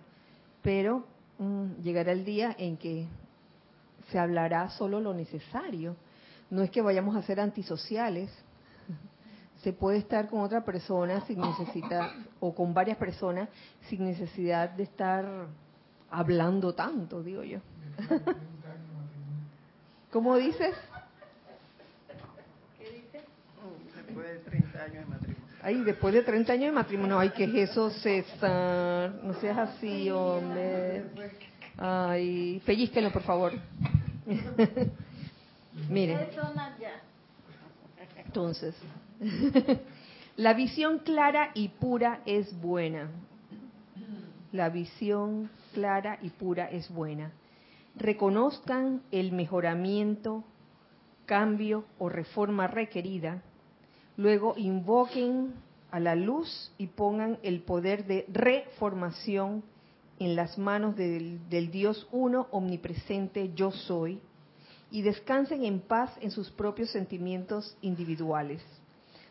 [0.61, 1.05] Pero
[1.37, 3.07] mm, llegará el día en que
[4.11, 5.95] se hablará solo lo necesario.
[6.49, 8.31] No es que vayamos a ser antisociales,
[9.61, 13.49] se puede estar con otra persona sin necesidad, o con varias personas
[13.89, 15.47] sin necesidad de estar
[16.11, 17.59] hablando tanto, digo yo.
[20.11, 20.75] ¿Cómo dices?
[22.77, 23.23] ¿Qué dice?
[24.05, 25.49] Después de 30 años de matrimonio.
[25.61, 29.13] Ay, después de 30 años de matrimonio, ay, ¿qué es eso, César?
[29.23, 31.03] No seas así, hombre.
[31.77, 33.53] Ay, pellizquenlo, por favor.
[35.89, 36.29] Mire.
[38.25, 38.75] Entonces,
[40.37, 43.09] la visión clara y pura es buena.
[44.51, 47.31] La visión clara y pura es buena.
[47.95, 50.43] Reconozcan el mejoramiento,
[51.25, 53.41] cambio o reforma requerida.
[54.17, 55.53] Luego invoquen
[55.89, 59.63] a la luz y pongan el poder de reformación
[60.19, 64.19] en las manos del, del Dios uno omnipresente yo soy
[64.91, 68.61] y descansen en paz en sus propios sentimientos individuales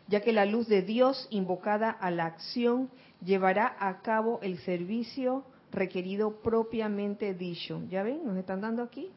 [0.07, 2.89] ya que la luz de Dios invocada a la acción
[3.23, 7.81] llevará a cabo el servicio requerido propiamente dicho.
[7.89, 8.25] ¿Ya ven?
[8.25, 9.11] Nos están dando aquí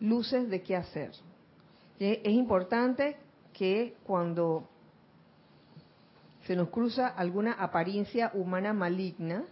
[0.00, 1.12] luces de qué hacer.
[1.98, 3.16] Es importante
[3.52, 4.68] que cuando
[6.46, 9.44] se nos cruza alguna apariencia humana maligna,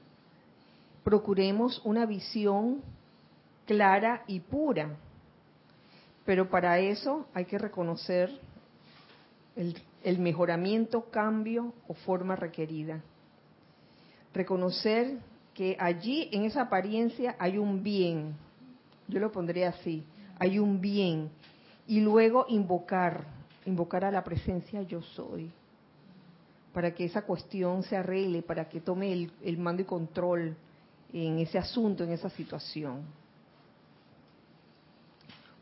[1.03, 2.83] procuremos una visión
[3.67, 4.97] clara y pura
[6.27, 8.31] Pero para eso hay que reconocer
[9.57, 13.03] el, el mejoramiento, cambio o forma requerida.
[14.33, 15.19] Reconocer
[15.55, 18.35] que allí en esa apariencia hay un bien,
[19.09, 20.05] yo lo pondría así,
[20.39, 21.31] hay un bien,
[21.87, 23.25] y luego invocar,
[23.65, 25.51] invocar a la presencia yo soy,
[26.73, 30.57] para que esa cuestión se arregle, para que tome el, el mando y control
[31.13, 33.03] en ese asunto, en esa situación.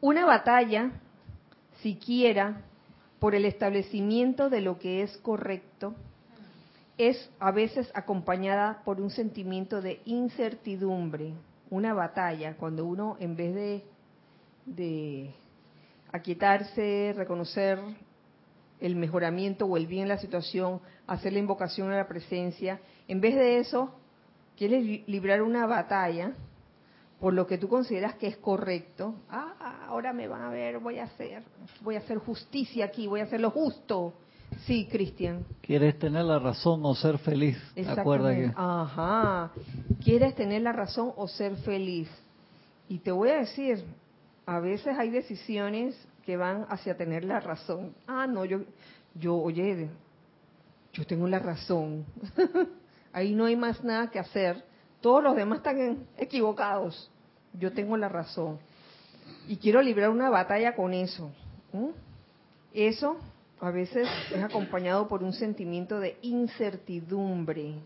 [0.01, 0.91] Una batalla,
[1.83, 2.63] siquiera
[3.19, 5.95] por el establecimiento de lo que es correcto,
[7.09, 11.35] es a veces acompañada por un sentimiento de incertidumbre,
[11.71, 13.85] una batalla, cuando uno en vez de,
[14.67, 15.35] de
[16.13, 17.79] aquietarse, reconocer
[18.81, 23.21] el mejoramiento o el bien en la situación, hacer la invocación a la presencia, en
[23.21, 23.95] vez de eso,
[24.57, 26.35] quieres librar una batalla
[27.21, 29.15] por lo que tú consideras que es correcto.
[29.31, 31.45] Ah, ahora me van a ver, voy a hacer,
[31.81, 34.15] voy a hacer justicia aquí, voy a hacer lo justo.
[34.67, 35.45] Sí, Cristian.
[35.61, 37.59] Quieres tener la razón o ser feliz.
[37.87, 38.53] Acuerda que...
[38.55, 39.51] Ajá.
[40.03, 42.09] Quieres tener la razón o ser feliz.
[42.89, 43.85] Y te voy a decir,
[44.47, 47.95] a veces hay decisiones que van hacia tener la razón.
[48.07, 48.61] Ah, no, yo,
[49.15, 49.89] yo, oye,
[50.93, 52.05] yo tengo la razón.
[53.13, 54.65] Ahí no hay más nada que hacer.
[55.01, 57.11] Todos los demás están equivocados.
[57.55, 58.59] Yo tengo la razón.
[59.49, 61.31] Y quiero librar una batalla con eso.
[62.73, 63.17] Eso
[63.63, 67.77] a veces es acompañado por un sentimiento de incertidumbre.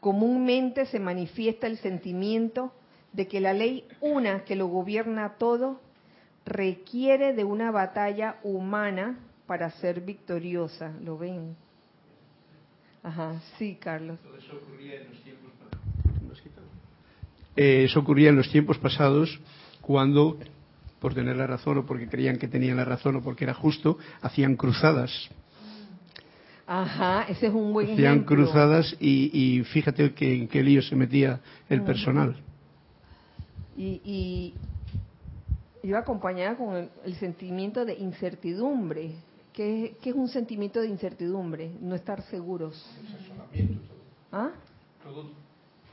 [0.00, 2.72] Comúnmente se manifiesta el sentimiento
[3.12, 5.80] de que la ley una que lo gobierna todo
[6.44, 9.16] requiere de una batalla humana
[9.46, 10.92] para ser victoriosa.
[11.00, 11.56] ¿Lo ven?
[13.04, 14.18] Ajá, sí, Carlos.
[14.36, 15.52] Eso ocurría en los tiempos,
[17.56, 19.40] eh, eso ocurría en los tiempos pasados
[19.80, 20.36] cuando
[21.04, 23.98] por tener la razón o porque creían que tenían la razón o porque era justo,
[24.22, 25.10] hacían cruzadas.
[26.66, 31.40] Ajá, ese es un buen Hacían cruzadas y, fíjate que, en qué lío se metía
[31.68, 32.34] el personal.
[33.76, 34.54] Y, y
[35.82, 39.10] iba acompañada con el, sentimiento de incertidumbre.
[39.52, 41.70] ¿Qué, ¿Qué, es un sentimiento de incertidumbre?
[41.82, 42.82] No estar seguros.
[44.32, 44.52] ¿Ah?
[45.04, 45.43] Eh,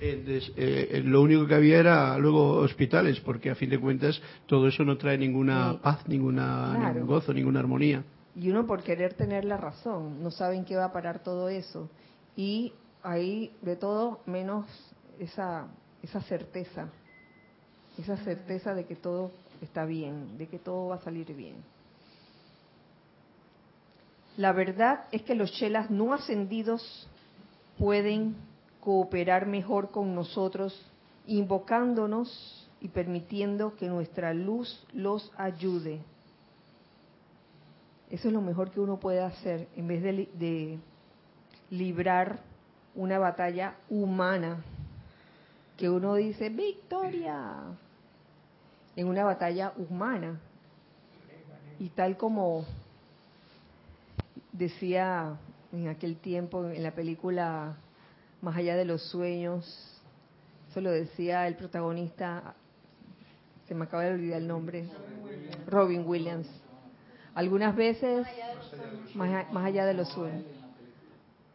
[0.04, 4.84] eh, lo único que había era luego hospitales, porque a fin de cuentas todo eso
[4.84, 8.04] no trae ninguna paz, ninguna, ningún gozo, ninguna armonía.
[8.36, 11.90] Y uno por querer tener la razón, no saben qué va a parar todo eso.
[12.36, 12.74] Y
[13.04, 14.66] ahí de todo menos
[15.20, 15.68] esa,
[16.02, 16.90] esa certeza,
[18.00, 19.32] esa certeza de que todo
[19.62, 21.58] está bien, de que todo va a salir bien.
[24.38, 27.08] La verdad es que los chelas no ascendidos
[27.78, 28.36] pueden
[28.82, 30.78] cooperar mejor con nosotros,
[31.28, 36.02] invocándonos y permitiendo que nuestra luz los ayude.
[38.10, 40.80] Eso es lo mejor que uno puede hacer en vez de,
[41.70, 42.40] librar
[42.96, 44.62] una batalla humana,
[45.78, 47.56] que uno dice, victoria,
[48.98, 50.38] en una batalla humana.
[51.80, 52.66] Y tal como
[54.52, 55.38] decía
[55.72, 57.78] en aquel tiempo en la película
[58.42, 60.02] más allá de los sueños.
[60.70, 62.56] Eso lo decía el protagonista,
[63.68, 64.90] se me acaba de olvidar el nombre,
[65.68, 66.48] Robin Williams.
[67.36, 68.26] Algunas veces,
[69.16, 70.44] más allá de los sueños.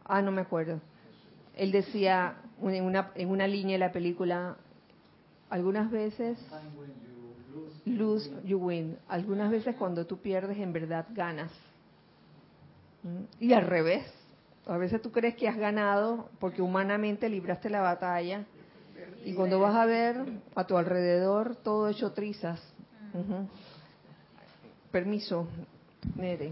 [0.05, 0.79] Ah, no me acuerdo.
[1.55, 4.57] Él decía en una, en una línea de la película,
[5.49, 6.37] algunas veces,
[7.85, 8.97] lose, you win.
[9.07, 11.51] Algunas veces cuando tú pierdes, en verdad ganas.
[13.03, 13.43] ¿Mm?
[13.43, 14.05] Y al revés.
[14.67, 18.45] A veces tú crees que has ganado porque humanamente libraste la batalla
[19.23, 20.17] y cuando vas a ver
[20.55, 22.61] a tu alrededor todo hecho trizas.
[24.91, 25.47] Permiso,
[26.15, 26.51] Nere.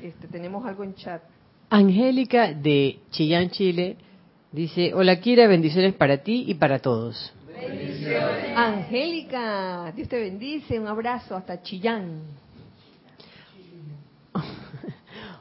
[0.00, 1.22] Este, tenemos algo en chat.
[1.70, 3.96] Angélica de Chillán, Chile,
[4.52, 7.32] dice, hola Kira, bendiciones para ti y para todos.
[7.48, 8.56] Bendiciones.
[8.56, 12.22] Angélica, Dios te bendice, un abrazo hasta Chillán.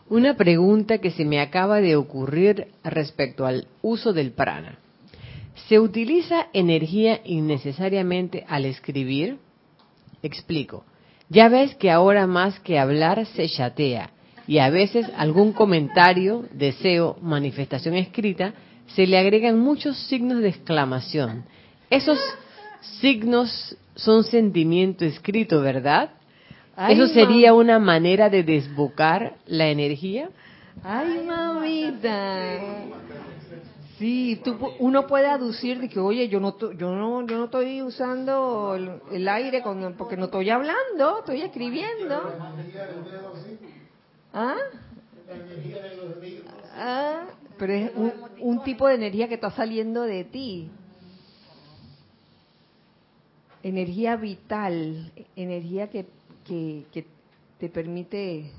[0.10, 4.80] Una pregunta que se me acaba de ocurrir respecto al uso del prana.
[5.68, 9.38] ¿Se utiliza energía innecesariamente al escribir?
[10.24, 10.84] Explico.
[11.30, 14.10] Ya ves que ahora más que hablar se chatea
[14.48, 18.56] y a veces algún comentario, deseo, manifestación escrita,
[18.88, 21.44] se le agregan muchos signos de exclamación.
[21.92, 22.18] Esos
[23.00, 26.10] signos son sentimiento escrito, ¿verdad?
[26.88, 30.30] ¿Eso sería una manera de desbocar la energía?
[30.84, 32.50] Ay, mamita.
[33.98, 37.82] Sí, tú, uno puede aducir de que, oye, yo no, yo no, yo no estoy
[37.82, 38.78] usando
[39.12, 42.34] el, aire con, porque no estoy hablando, estoy escribiendo.
[44.34, 44.56] ¿Ah?
[46.78, 47.26] ¿Ah?
[47.58, 47.92] Pero es
[48.40, 50.72] un, tipo de energía que está saliendo de ti.
[53.64, 56.06] Energía vital, energía que,
[56.50, 57.06] que,
[57.60, 58.52] te permite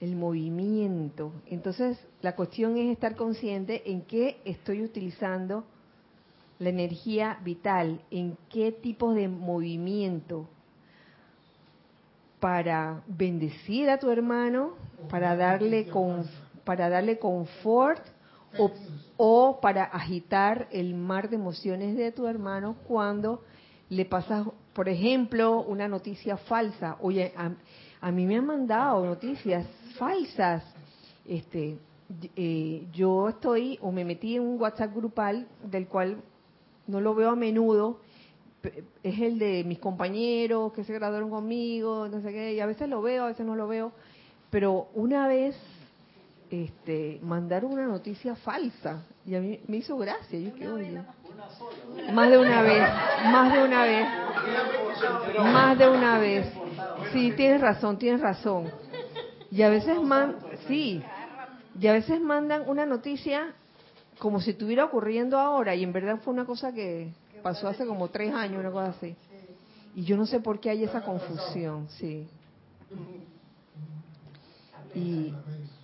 [0.00, 1.30] el movimiento.
[1.46, 5.64] Entonces, la cuestión es estar consciente en qué estoy utilizando
[6.58, 10.48] la energía vital, en qué tipo de movimiento
[12.40, 14.72] para bendecir a tu hermano,
[15.10, 16.24] para darle con,
[16.64, 18.02] para darle confort
[18.58, 18.70] o,
[19.18, 23.42] o, para agitar el mar de emociones de tu hermano cuando
[23.90, 26.98] le pasas, por ejemplo, una noticia falsa.
[27.00, 27.50] Oye, a,
[28.02, 29.66] a mí me han mandado noticias
[29.98, 30.62] falsas.
[31.24, 31.78] Este,
[32.36, 36.18] eh, yo estoy o me metí en un WhatsApp grupal del cual
[36.86, 38.00] no lo veo a menudo,
[39.02, 42.88] es el de mis compañeros que se graduaron conmigo, no sé qué, y a veces
[42.90, 43.92] lo veo, a veces no lo veo,
[44.50, 45.56] pero una vez
[46.50, 51.00] este, mandaron una noticia falsa y a mí me hizo gracia, yo qué oye.
[52.12, 52.88] Más de una vez,
[53.24, 54.08] más de una vez,
[55.42, 56.46] más de una vez.
[57.12, 58.70] Sí, tienes razón, tienes razón.
[59.50, 60.36] Y a veces man,
[60.68, 61.02] sí,
[61.78, 63.52] y a veces mandan una noticia
[64.18, 67.12] como si estuviera ocurriendo ahora y en verdad fue una cosa que
[67.42, 69.16] pasó hace como tres años, una cosa así.
[69.96, 72.28] Y yo no sé por qué hay esa confusión, sí.
[74.94, 75.34] Y,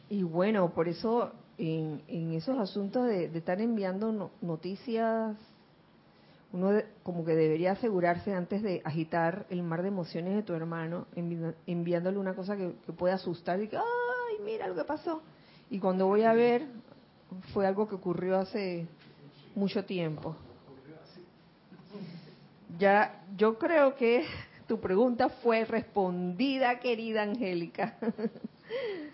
[0.09, 1.33] y bueno, por eso
[1.63, 5.37] en, esos asuntos de, de estar enviando noticias
[6.53, 6.71] uno
[7.03, 11.07] como que debería asegurarse antes de agitar el mar de emociones de tu hermano,
[11.67, 15.23] enviándole una cosa que, puede asustar y que, ay, mira lo que pasó.
[15.71, 16.67] Y cuando voy a ver,
[17.55, 18.87] fue algo que ocurrió hace
[19.55, 20.37] mucho tiempo.
[22.79, 24.27] Ya, yo creo que
[24.67, 27.97] tu pregunta fue respondida, querida Angélica.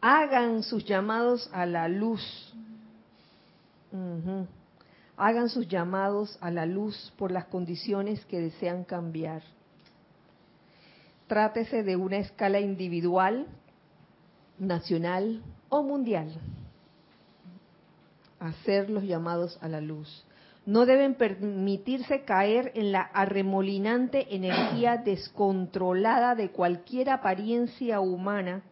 [0.00, 2.50] Hagan sus llamados a la luz
[5.16, 9.42] Hagan sus llamados a la luz por las condiciones que desean cambiar.
[11.26, 13.46] Trátese de una escala individual,
[14.58, 16.32] nacional o mundial.
[18.38, 20.24] Hacer los llamados a la luz.
[20.64, 28.62] No deben permitirse caer en la arremolinante energía descontrolada de cualquier apariencia humana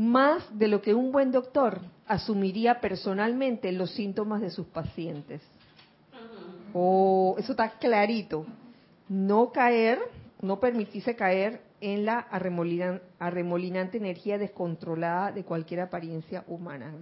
[0.00, 5.42] más de lo que un buen doctor asumiría personalmente los síntomas de sus pacientes.
[6.72, 8.46] Oh, eso está clarito.
[9.10, 9.98] No caer,
[10.40, 12.18] no permitirse caer en la
[13.18, 16.94] arremolinante energía descontrolada de cualquier apariencia humana.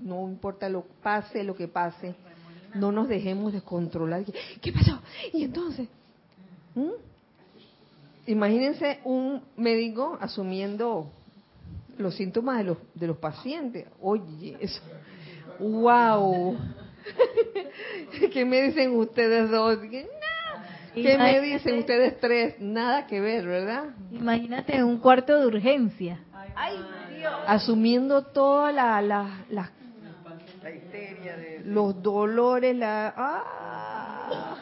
[0.00, 2.16] no importa lo pase, lo que pase,
[2.74, 4.24] no nos dejemos descontrolar.
[4.60, 5.00] ¿Qué pasó?
[5.32, 5.88] Y entonces,
[6.74, 6.90] ¿Mm?
[8.26, 11.12] imagínense un médico asumiendo
[12.00, 13.86] los síntomas de los, de los pacientes.
[14.00, 14.82] Oye, eso,
[15.58, 16.56] wow.
[18.32, 19.78] ¿Qué me dicen ustedes dos?
[20.94, 22.60] ¿Qué me dicen ustedes tres?
[22.60, 23.94] Nada que ver, ¿verdad?
[24.10, 26.20] Imagínate un cuarto de urgencia.
[26.54, 26.76] Ay,
[27.16, 27.32] Dios.
[27.46, 29.70] Asumiendo toda la, la, la,
[30.74, 31.62] histeria de...
[31.64, 33.14] los dolores, la...
[33.16, 34.56] ¡ah!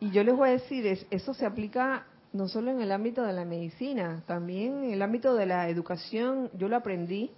[0.00, 3.32] Y yo les voy a decir, eso se aplica no solo en el ámbito de
[3.32, 7.30] la medicina, también en el ámbito de la educación, yo lo aprendí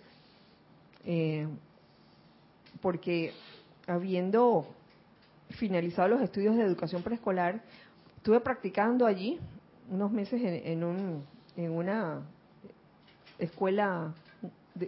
[1.04, 1.46] eh,
[2.80, 3.32] porque
[3.86, 4.66] habiendo
[5.50, 7.62] finalizado los estudios de educación preescolar,
[8.16, 9.38] estuve practicando allí
[9.90, 11.24] unos meses en, un,
[11.56, 12.22] en una
[13.38, 14.14] escuela,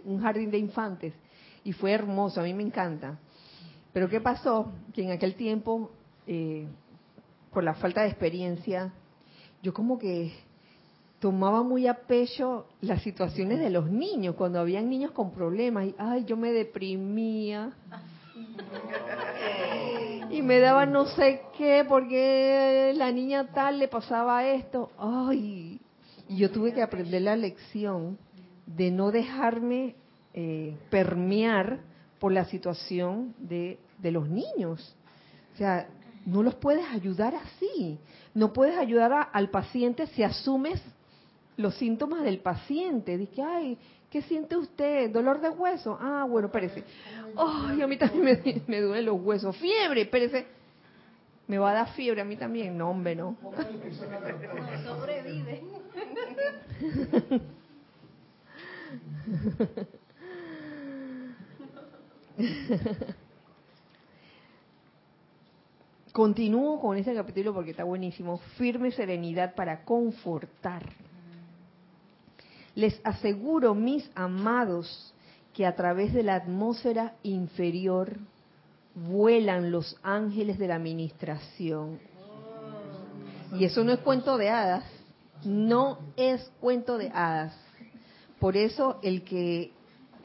[0.05, 1.13] un jardín de infantes,
[1.63, 3.19] y fue hermoso, a mí me encanta.
[3.91, 4.71] Pero ¿qué pasó?
[4.93, 5.91] Que en aquel tiempo,
[6.27, 6.67] eh,
[7.51, 8.93] por la falta de experiencia,
[9.63, 10.33] yo como que
[11.19, 15.95] tomaba muy a pecho las situaciones de los niños, cuando habían niños con problemas, y
[15.97, 17.71] ay, yo me deprimía.
[20.29, 24.91] Y me daba no sé qué, porque la niña tal le pasaba esto.
[24.97, 25.79] Ay,
[26.27, 28.17] y yo tuve que aprender la lección
[28.65, 29.95] de no dejarme
[30.33, 31.79] eh, permear
[32.19, 34.93] por la situación de, de los niños.
[35.53, 35.87] O sea,
[36.25, 37.99] no los puedes ayudar así.
[38.33, 40.81] No puedes ayudar al paciente si asumes
[41.57, 43.17] los síntomas del paciente.
[43.17, 43.77] Dice, ay,
[44.09, 45.11] ¿qué siente usted?
[45.11, 45.97] ¿Dolor de hueso?
[45.99, 46.83] Ah, bueno, espérese.
[47.37, 49.55] Ay, a mí también me, me duelen los huesos.
[49.57, 50.47] Fiebre, espérese.
[51.47, 52.77] ¿Me va a dar fiebre a mí también?
[52.77, 53.35] No, hombre, no.
[54.85, 55.61] sobrevive.
[66.13, 68.37] Continúo con este capítulo porque está buenísimo.
[68.55, 70.83] Firme serenidad para confortar.
[72.75, 75.11] Les aseguro, mis amados,
[75.55, 78.19] que a través de la atmósfera inferior
[78.93, 81.99] vuelan los ángeles de la administración.
[83.57, 84.85] Y eso no es cuento de hadas,
[85.43, 87.55] no es cuento de hadas.
[88.39, 89.71] Por eso el que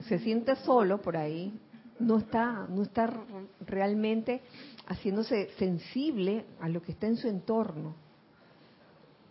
[0.06, 1.58] se siente solo por ahí
[1.98, 3.12] no está no está
[3.66, 4.42] realmente
[4.88, 7.94] haciéndose sensible a lo que está en su entorno.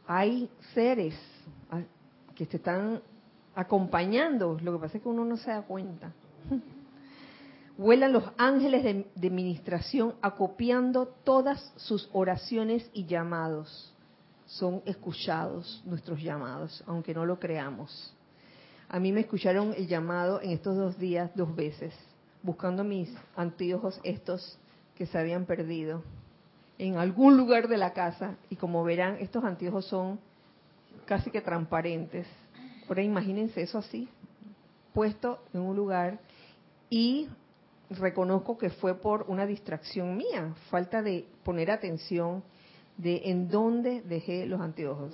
[0.06, 1.16] Hay seres
[1.72, 1.82] ah,
[2.36, 3.02] que se están
[3.56, 6.14] acompañando, lo que pasa es que uno no se da cuenta.
[7.78, 13.94] Vuelan los ángeles de, de ministración acopiando todas sus oraciones y llamados.
[14.46, 18.14] Son escuchados nuestros llamados, aunque no lo creamos.
[18.90, 21.94] A mí me escucharon el llamado en estos dos días dos veces,
[22.42, 24.58] buscando mis anteojos estos
[24.98, 26.02] que se habían perdido
[26.80, 28.36] en algún lugar de la casa.
[28.50, 30.20] Y como verán, estos anteojos son
[31.06, 32.28] casi que transparentes.
[32.88, 34.10] Ahora imagínense eso así,
[34.94, 36.20] puesto en un lugar
[36.90, 37.30] y
[37.90, 42.44] reconozco que fue por una distracción mía, falta de poner atención
[42.98, 45.14] de en dónde dejé los anteojos.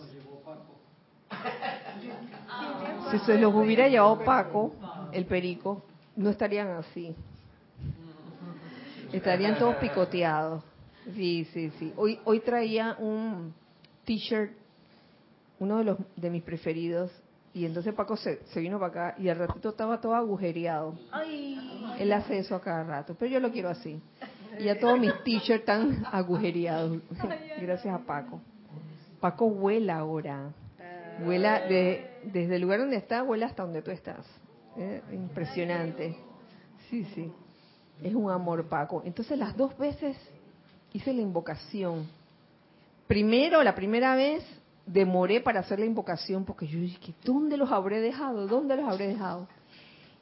[3.12, 4.74] Si se los hubiera llevado Paco,
[5.12, 5.84] el perico,
[6.16, 7.16] no estarían así.
[9.14, 10.64] Estarían todos picoteados.
[11.16, 11.94] Sí, sí, sí.
[11.96, 13.54] Hoy, hoy traía un
[14.06, 14.52] t-shirt,
[15.60, 17.12] uno de los de mis preferidos,
[17.54, 20.98] y entonces Paco se, se vino para acá y al ratito estaba todo agujereado.
[22.00, 24.02] Él hace eso a cada rato, pero yo lo quiero así.
[24.60, 27.02] Y ya todos mis t-shirts están agujereados.
[27.62, 28.42] Gracias a Paco.
[29.20, 30.52] Paco vuela ahora.
[31.24, 34.26] Vuela de, desde el lugar donde está, vuela hasta donde tú estás.
[34.76, 35.02] ¿Eh?
[35.12, 36.18] Impresionante.
[36.90, 37.32] Sí, sí.
[38.02, 39.02] Es un amor, Paco.
[39.06, 40.18] Entonces las dos veces
[40.92, 42.08] hice la invocación.
[43.08, 44.44] Primero, la primera vez,
[44.86, 48.48] demoré para hacer la invocación porque yo dije, ¿dónde los habré dejado?
[48.48, 49.48] ¿Dónde los habré dejado?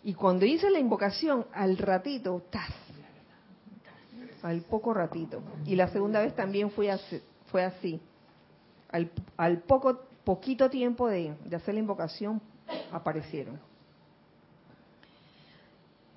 [0.04, 2.72] Y cuando hice la invocación, al ratito, ¡tas!
[4.44, 5.42] al poco ratito.
[5.66, 8.02] Y la segunda vez también fue así.
[8.90, 12.42] Al, al poco, poquito tiempo de hacer la invocación,
[12.92, 13.60] aparecieron.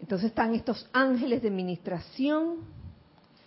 [0.05, 2.57] Entonces están estos ángeles de ministración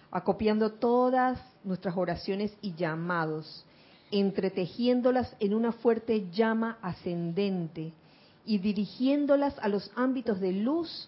[0.09, 3.63] acopiando todas nuestras oraciones y llamados,
[4.09, 7.93] entretejiéndolas en una fuerte llama ascendente
[8.43, 11.07] y dirigiéndolas a los ámbitos de luz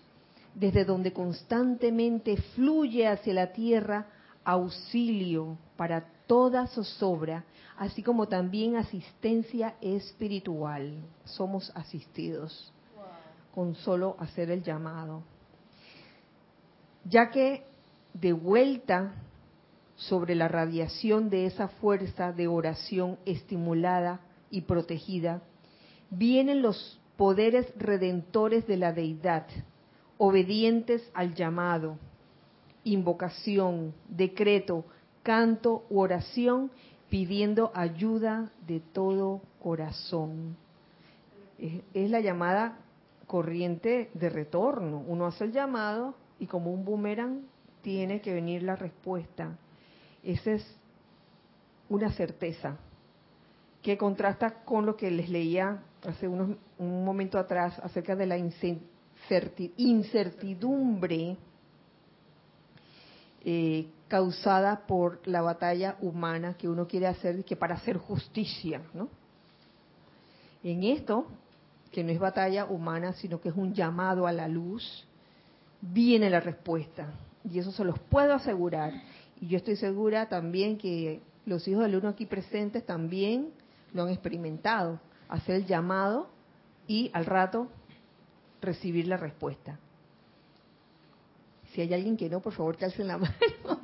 [0.53, 4.05] desde donde constantemente fluye hacia la tierra
[4.43, 7.43] auxilio para toda zozobra,
[7.75, 10.93] así como también asistencia espiritual.
[11.25, 12.71] Somos asistidos
[13.55, 15.23] con solo hacer el llamado.
[17.05, 17.63] Ya que
[18.13, 19.13] de vuelta
[19.95, 25.41] sobre la radiación de esa fuerza de oración estimulada y protegida,
[26.09, 29.45] vienen los poderes redentores de la deidad,
[30.17, 31.97] obedientes al llamado,
[32.83, 34.85] invocación, decreto,
[35.21, 36.71] canto u oración,
[37.09, 40.55] pidiendo ayuda de todo corazón.
[41.57, 42.77] Es, la llamada
[43.27, 45.03] corriente de retorno.
[45.07, 47.41] Uno hace el llamado y como un boomerang
[47.81, 49.57] tiene que venir la respuesta.
[50.23, 50.75] Esa es
[51.89, 52.77] una certeza
[53.81, 58.37] que contrasta con lo que les leía hace unos, un momento atrás acerca de la
[59.77, 61.37] incertidumbre
[63.45, 69.07] eh, causada por la batalla humana que uno quiere hacer que para hacer justicia, ¿no?
[70.63, 71.27] En esto,
[71.91, 75.07] que no es batalla humana, sino que es un llamado a la luz,
[75.81, 77.13] viene la respuesta.
[77.49, 78.93] Y eso se los puedo asegurar.
[79.39, 83.51] Y yo estoy segura también que los hijos del uno aquí presentes también
[83.93, 84.99] lo han experimentado.
[85.29, 86.29] Hacer el llamado
[86.87, 87.67] y al rato
[88.61, 89.79] recibir la respuesta.
[91.71, 93.81] Si hay alguien que no, por favor, que alcen la mano.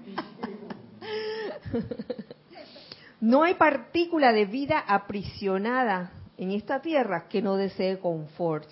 [3.22, 8.70] No hay partícula de vida aprisionada en esta tierra que no desee confort.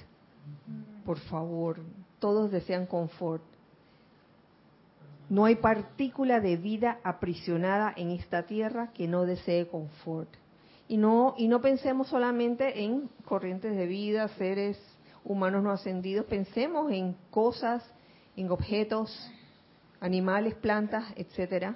[1.06, 1.80] Por favor,
[2.24, 3.44] todos desean confort.
[5.28, 10.30] No hay partícula de vida aprisionada en esta tierra que no desee confort.
[10.88, 14.80] Y no, y no pensemos solamente en corrientes de vida, seres
[15.26, 17.84] humanos no ascendidos, pensemos en cosas,
[18.38, 19.30] en objetos,
[20.00, 21.76] animales, plantas, etcétera,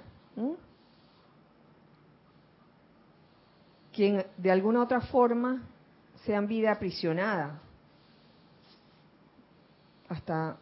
[3.92, 5.68] que de alguna otra forma
[6.24, 7.60] sean vida aprisionada.
[10.08, 10.56] Hasta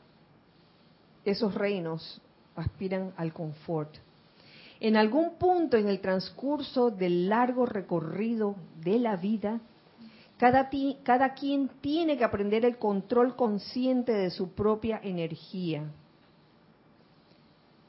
[1.24, 2.20] esos reinos
[2.54, 3.94] aspiran al confort.
[4.80, 9.60] En algún punto en el transcurso del largo recorrido de la vida,
[10.36, 10.68] cada,
[11.02, 15.84] cada, quien tiene que aprender el control consciente de su propia energía.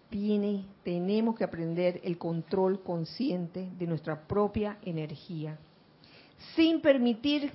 [0.10, 5.58] Tiene, tenemos que aprender el control consciente de nuestra propia energía,
[6.56, 7.52] sin permitir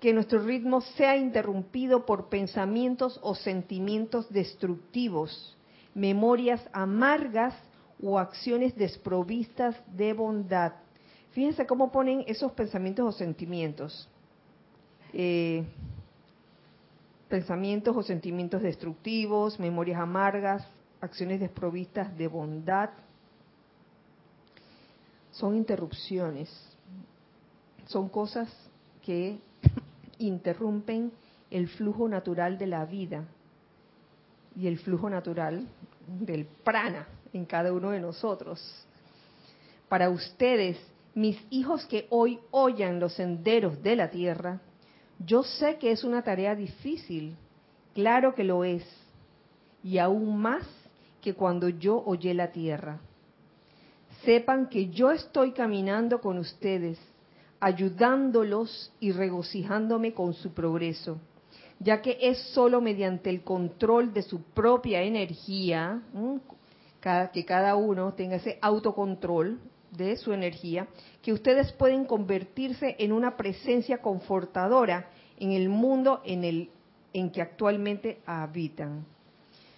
[0.00, 5.56] que nuestro ritmo sea interrumpido por pensamientos o sentimientos destructivos,
[5.94, 7.54] memorias amargas
[8.02, 10.72] o acciones desprovistas de bondad.
[11.32, 14.08] Fíjense cómo ponen esos pensamientos o sentimientos.
[15.12, 15.64] Eh,
[17.28, 20.66] pensamientos o sentimientos destructivos, memorias amargas,
[21.00, 22.90] acciones desprovistas de bondad.
[25.30, 26.50] Son interrupciones,
[27.86, 28.48] son cosas
[29.02, 29.38] que
[30.20, 31.12] interrumpen
[31.50, 33.24] el flujo natural de la vida
[34.56, 35.66] y el flujo natural
[36.06, 38.60] del prana en cada uno de nosotros.
[39.88, 40.78] Para ustedes,
[41.14, 44.60] mis hijos que hoy oyan los senderos de la tierra,
[45.18, 47.36] yo sé que es una tarea difícil,
[47.94, 48.84] claro que lo es,
[49.82, 50.66] y aún más
[51.20, 53.00] que cuando yo oye la tierra.
[54.24, 56.98] Sepan que yo estoy caminando con ustedes
[57.60, 61.18] ayudándolos y regocijándome con su progreso,
[61.78, 66.02] ya que es sólo mediante el control de su propia energía,
[67.32, 70.88] que cada uno tenga ese autocontrol de su energía,
[71.22, 76.70] que ustedes pueden convertirse en una presencia confortadora en el mundo en, el,
[77.12, 79.04] en que actualmente habitan.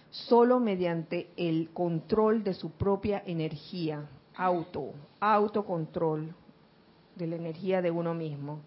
[0.09, 6.35] Solo mediante el control de su propia energía, auto, autocontrol,
[7.15, 8.61] de la energía de uno mismo.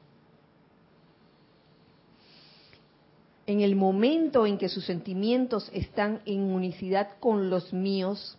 [3.46, 8.36] En el momento en que sus sentimientos están en unicidad con los míos,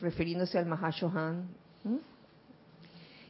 [0.00, 1.48] refiriéndose al Mahashohan,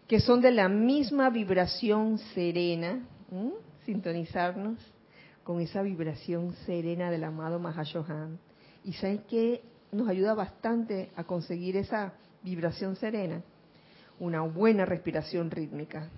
[0.09, 3.07] que son de la misma vibración serena,
[3.87, 4.79] sintonizarnos
[5.45, 8.39] con esa vibración serena del amado Mahashohan.
[8.83, 9.63] Y saben que
[9.93, 12.13] nos ayuda bastante a conseguir esa
[12.43, 13.43] vibración serena
[14.19, 16.09] una buena respiración rítmica.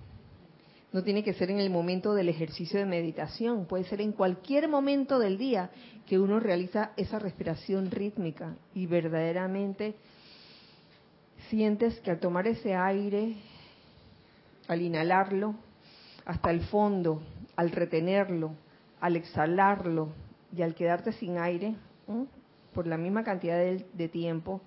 [0.93, 4.69] No tiene que ser en el momento del ejercicio de meditación, puede ser en cualquier
[4.69, 5.69] momento del día
[6.05, 9.95] que uno realiza esa respiración rítmica y verdaderamente
[11.49, 13.35] sientes que al tomar ese aire,
[14.67, 15.55] al inhalarlo
[16.25, 17.21] hasta el fondo,
[17.55, 18.53] al retenerlo,
[19.01, 20.09] al exhalarlo
[20.55, 21.75] y al quedarte sin aire
[22.73, 24.61] por la misma cantidad de tiempo,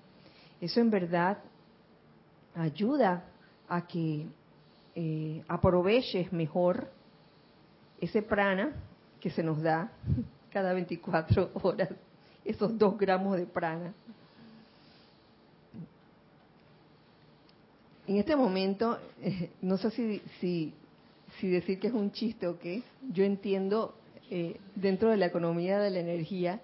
[0.59, 1.39] eso en verdad
[2.55, 3.25] ayuda
[3.67, 4.27] a que
[4.95, 6.89] eh, aproveches mejor
[7.99, 8.73] ese prana
[9.19, 9.91] que se nos da
[10.51, 11.89] cada 24 horas,
[12.43, 13.93] esos dos gramos de prana.
[18.07, 20.73] En este momento, eh, no sé si, si,
[21.39, 22.83] si, decir que es un chiste o qué,
[23.13, 23.95] yo entiendo
[24.29, 26.59] eh, dentro de la economía de la energía,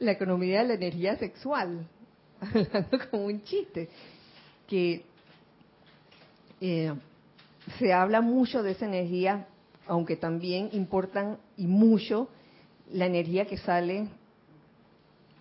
[0.00, 1.86] la economía de la energía sexual,
[2.40, 3.88] hablando como un chiste,
[4.66, 5.04] que
[6.60, 6.94] eh,
[7.78, 9.46] se habla mucho de esa energía,
[9.86, 12.28] aunque también importan y mucho
[12.92, 14.08] la energía que sale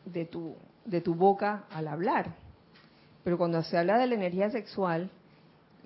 [0.05, 0.55] de tu,
[0.85, 2.35] de tu boca al hablar.
[3.23, 5.09] Pero cuando se habla de la energía sexual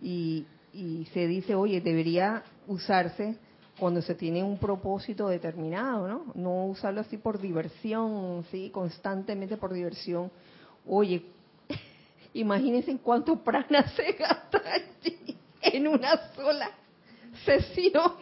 [0.02, 3.38] y, y se dice, oye, debería usarse
[3.80, 6.26] cuando se tiene un propósito determinado, ¿no?
[6.34, 10.32] No usarlo así por diversión, sí, constantemente por diversión.
[10.88, 11.26] Oye,
[12.40, 16.72] imagínense en cuánto prana se gasta allí en una sola
[17.46, 18.14] sesión.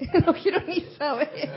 [0.24, 1.28] No quiero ni saber.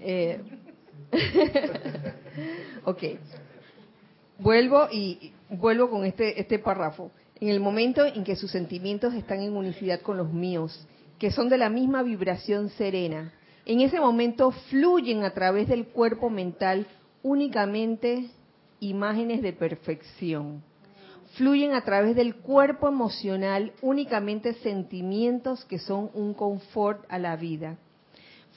[0.00, 0.40] eh.
[4.38, 9.40] Vuelvo y vuelvo con este este párrafo en el momento en que sus sentimientos están
[9.40, 10.86] en unicidad con los míos,
[11.18, 13.32] que son de la misma vibración serena.
[13.66, 16.86] En ese momento fluyen a través del cuerpo mental
[17.22, 18.30] únicamente
[18.80, 20.62] imágenes de perfección.
[21.36, 27.78] Fluyen a través del cuerpo emocional únicamente sentimientos que son un confort a la vida.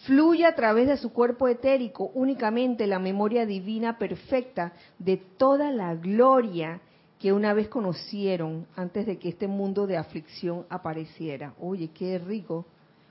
[0.06, 5.96] Fluye a través de su cuerpo etérico únicamente la memoria divina perfecta de toda la
[5.96, 6.82] gloria
[7.20, 11.54] que una vez conocieron antes de que este mundo de aflicción apareciera.
[11.60, 12.66] Oye, qué rico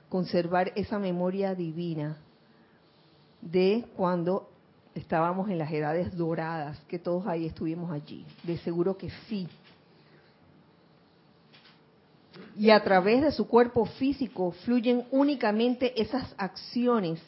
[0.09, 2.17] conservar esa memoria divina
[3.41, 4.49] de cuando
[4.95, 8.25] estábamos en las edades doradas, que todos ahí estuvimos allí.
[8.43, 9.47] De seguro que sí.
[12.55, 17.21] Y a través de su cuerpo físico fluyen únicamente esas acciones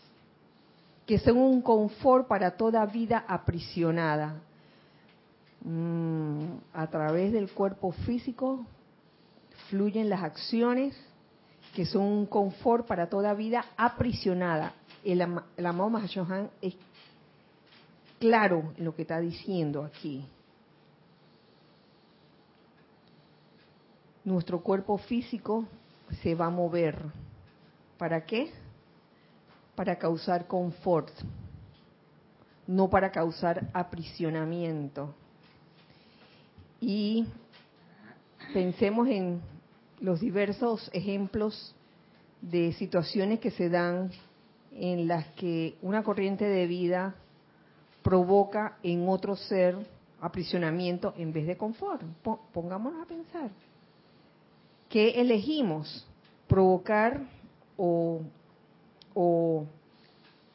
[1.06, 4.42] que son un confort para toda vida aprisionada.
[5.62, 8.66] Mm, a través del cuerpo físico
[9.70, 10.96] fluyen las acciones
[11.76, 14.74] que son un confort para toda vida aprisionada.
[15.04, 15.22] El,
[15.58, 16.76] el amado Mahashohan es
[18.20, 20.26] claro en lo que está diciendo aquí.
[24.24, 25.66] Nuestro cuerpo físico
[26.22, 27.04] se va a mover.
[27.98, 28.52] ¿Para qué?
[29.76, 31.10] Para causar confort,
[32.68, 35.14] no para causar aprisionamiento.
[36.82, 37.26] Y
[38.54, 39.42] pensemos en
[40.00, 41.76] los diversos ejemplos
[42.42, 44.12] de situaciones que se dan
[44.72, 47.16] en las que una corriente de vida
[48.02, 49.76] provoca en otro ser
[50.22, 52.02] aprisionamiento en vez de confort.
[52.54, 53.50] Pongámonos a pensar.
[54.90, 56.08] ¿Qué elegimos?
[56.48, 57.22] ¿Provocar
[57.78, 58.22] o,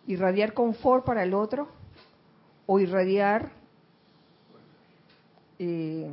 [0.07, 1.69] irradiar confort para el otro?
[2.67, 3.53] ¿O irradiar
[5.59, 6.11] eh,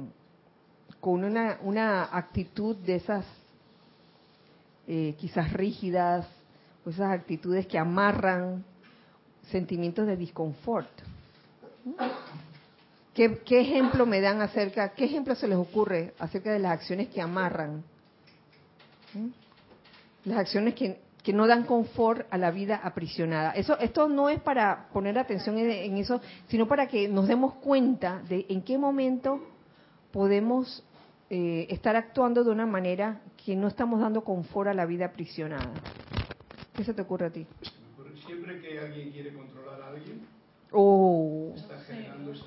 [0.99, 3.25] con una, una, actitud de esas
[4.87, 6.27] eh, quizás rígidas,
[6.85, 8.63] o esas actitudes que amarran
[9.49, 10.89] sentimientos de disconfort?
[13.13, 17.21] ¿Qué, ejemplo me dan acerca, qué ejemplo se les ocurre acerca de las acciones que
[17.21, 17.83] amarran?
[19.13, 19.27] ¿Mm?
[20.25, 23.51] Las acciones que, que no dan confort a la vida aprisionada.
[23.51, 28.21] Eso, esto no es para poner atención en, eso, sino para que nos demos cuenta
[28.27, 29.39] de en qué momento
[30.11, 30.83] podemos
[31.29, 35.71] eh, estar actuando de una manera que no estamos dando confort a la vida aprisionada.
[36.73, 37.45] ¿Qué se te ocurre a ti?
[38.25, 40.21] Siempre que alguien quiere controlar a alguien,
[40.71, 41.53] Oh.
[41.55, 42.45] Está generando esa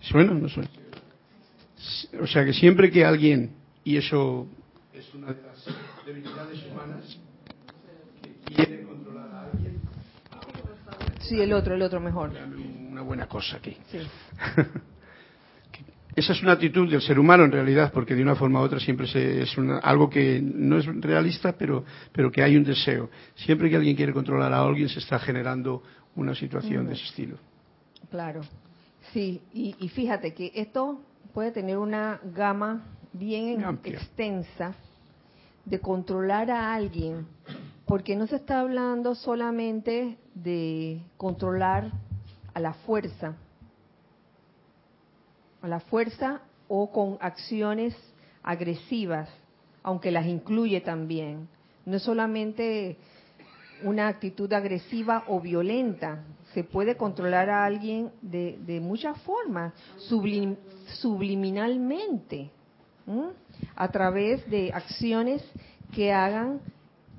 [0.00, 0.68] ¿Suena o no suena?
[2.20, 3.54] O sea que siempre que alguien,
[3.84, 4.46] y eso
[4.92, 5.66] es una de las
[6.04, 7.18] debilidades humanas,
[8.22, 9.80] que quiere controlar a alguien.
[11.20, 12.32] Sí, el otro, el otro mejor.
[12.90, 13.76] Una buena cosa aquí.
[13.90, 13.98] Sí.
[16.14, 18.78] Esa es una actitud del ser humano en realidad, porque de una forma u otra
[18.78, 19.06] siempre
[19.42, 23.08] es algo que no es realista, pero, pero que hay un deseo.
[23.34, 25.82] Siempre que alguien quiere controlar a alguien se está generando
[26.14, 27.38] una situación de ese estilo.
[28.10, 28.42] Claro,
[29.14, 31.00] sí, y, fíjate que esto
[31.32, 34.74] puede tener una gama bien extensa
[35.64, 37.26] de controlar a alguien,
[37.86, 41.92] porque no se está hablando solamente de controlar
[42.54, 43.36] a la fuerza,
[45.60, 47.94] a la fuerza o con acciones
[48.42, 49.28] agresivas,
[49.82, 51.48] aunque las incluye también.
[51.84, 52.96] No es solamente
[53.82, 59.72] una actitud agresiva o violenta, se puede controlar a alguien de, de muchas formas,
[61.00, 62.50] subliminalmente,
[63.76, 65.42] a través de acciones
[65.92, 66.60] que hagan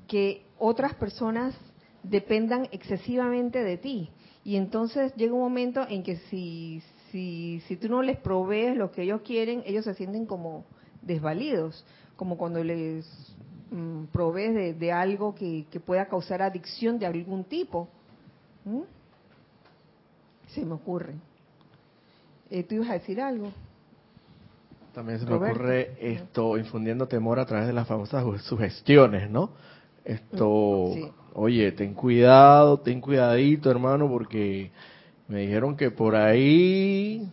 [0.08, 1.54] que otras personas
[2.02, 4.10] dependan excesivamente de ti.
[4.44, 8.90] Y entonces llega un momento en que si, si, si tú no les provees lo
[8.92, 10.64] que ellos quieren, ellos se sienten como
[11.00, 11.84] desvalidos,
[12.16, 13.06] como cuando les
[13.70, 17.88] mm, provees de, algo que, pueda causar adicción de algún tipo.
[20.48, 21.14] Se me ocurre.
[22.50, 23.50] Eh, ¿Tú ibas a decir algo?
[24.94, 29.50] También se me ocurre esto, infundiendo temor a través de las famosas sugestiones, ¿no?
[30.04, 34.70] Esto, mm, oye, ten cuidado, ten cuidadito, hermano, porque
[35.26, 37.28] me dijeron que por ahí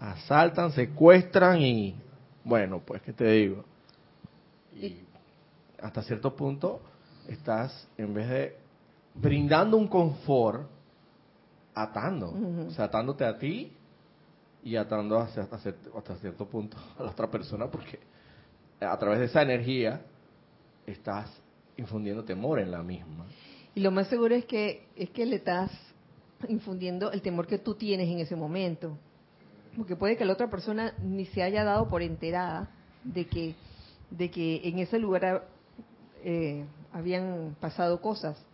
[0.00, 1.94] asaltan, secuestran y
[2.42, 3.64] bueno, pues qué te digo.
[4.74, 4.96] Y
[5.80, 6.80] hasta cierto punto
[7.28, 8.56] estás, en vez de
[9.14, 10.68] brindando un confort,
[11.72, 12.34] atando,
[12.66, 13.76] o sea, atándote a ti
[14.62, 15.58] y atando hasta,
[16.20, 17.98] cierto punto a la otra persona porque
[18.80, 20.02] a través de esa energía
[20.86, 21.30] estás
[21.76, 23.26] infundiendo temor en la misma.
[23.74, 25.70] Y lo más seguro es que es que le estás
[26.48, 28.98] infundiendo el temor que tú tienes en ese momento.
[29.76, 32.70] Porque puede que la otra persona ni se haya dado por enterada
[33.04, 33.54] de que,
[34.10, 35.46] de que en ese lugar
[36.24, 38.44] eh, habían pasado cosas.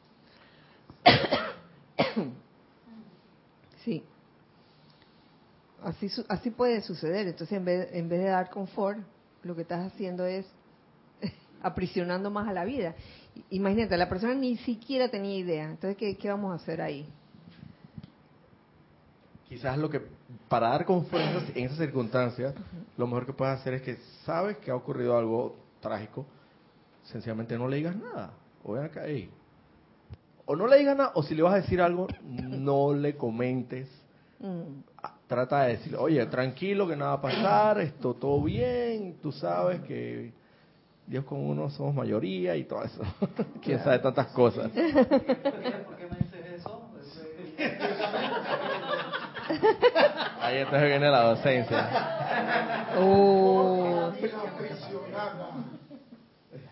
[3.85, 4.05] sí.
[5.83, 7.27] Así, así puede suceder.
[7.27, 8.99] Entonces, en vez, en vez de dar confort,
[9.43, 10.47] lo que estás haciendo es
[11.62, 12.95] aprisionando más a la vida.
[13.51, 15.64] Imagínate, la persona ni siquiera tenía idea.
[15.64, 17.07] Entonces, ¿qué, qué vamos a hacer ahí?
[19.49, 20.03] quizás lo que,
[20.49, 22.55] para dar confianza en esas circunstancias,
[22.97, 26.27] lo mejor que puedes hacer es que sabes que ha ocurrido algo trágico,
[27.05, 28.33] sencillamente no le digas nada.
[28.64, 29.31] O ven acá, ahí.
[30.45, 33.89] o no le digas nada, o si le vas a decir algo, no le comentes.
[34.41, 34.81] Mm.
[35.03, 39.33] Ah, trata de decir, oye, tranquilo, que nada va a pasar, esto todo bien, tú
[39.33, 40.33] sabes que
[41.07, 43.03] Dios con uno somos mayoría y todo eso.
[43.62, 44.70] Quién sabe tantas cosas.
[44.70, 46.83] ¿Por qué me dices eso?
[50.41, 51.89] Ahí entonces viene la docencia.
[52.99, 54.12] Oh.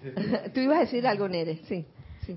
[0.55, 1.87] Tú ibas a decir algo, Nere, sí.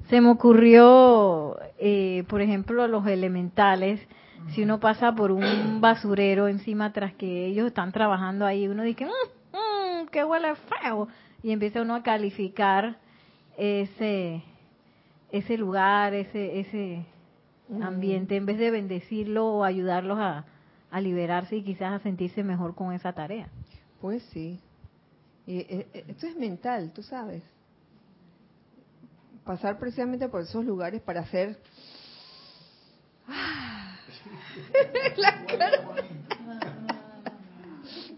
[0.09, 3.99] Se me ocurrió, eh, por ejemplo, los elementales.
[4.49, 9.05] Si uno pasa por un basurero encima tras que ellos están trabajando ahí, uno dice,
[9.05, 11.07] mmm, mmm, qué huele feo.
[11.43, 12.97] Y empieza uno a calificar
[13.57, 14.43] ese,
[15.31, 17.05] ese lugar, ese, ese
[17.81, 20.45] ambiente, en vez de bendecirlo o ayudarlos a,
[20.89, 23.49] a liberarse y quizás a sentirse mejor con esa tarea.
[24.01, 24.59] Pues sí.
[25.45, 27.43] Y, eh, eh, esto es mental, tú sabes
[29.47, 31.57] pasar precisamente por esos lugares para hacer
[35.17, 35.45] la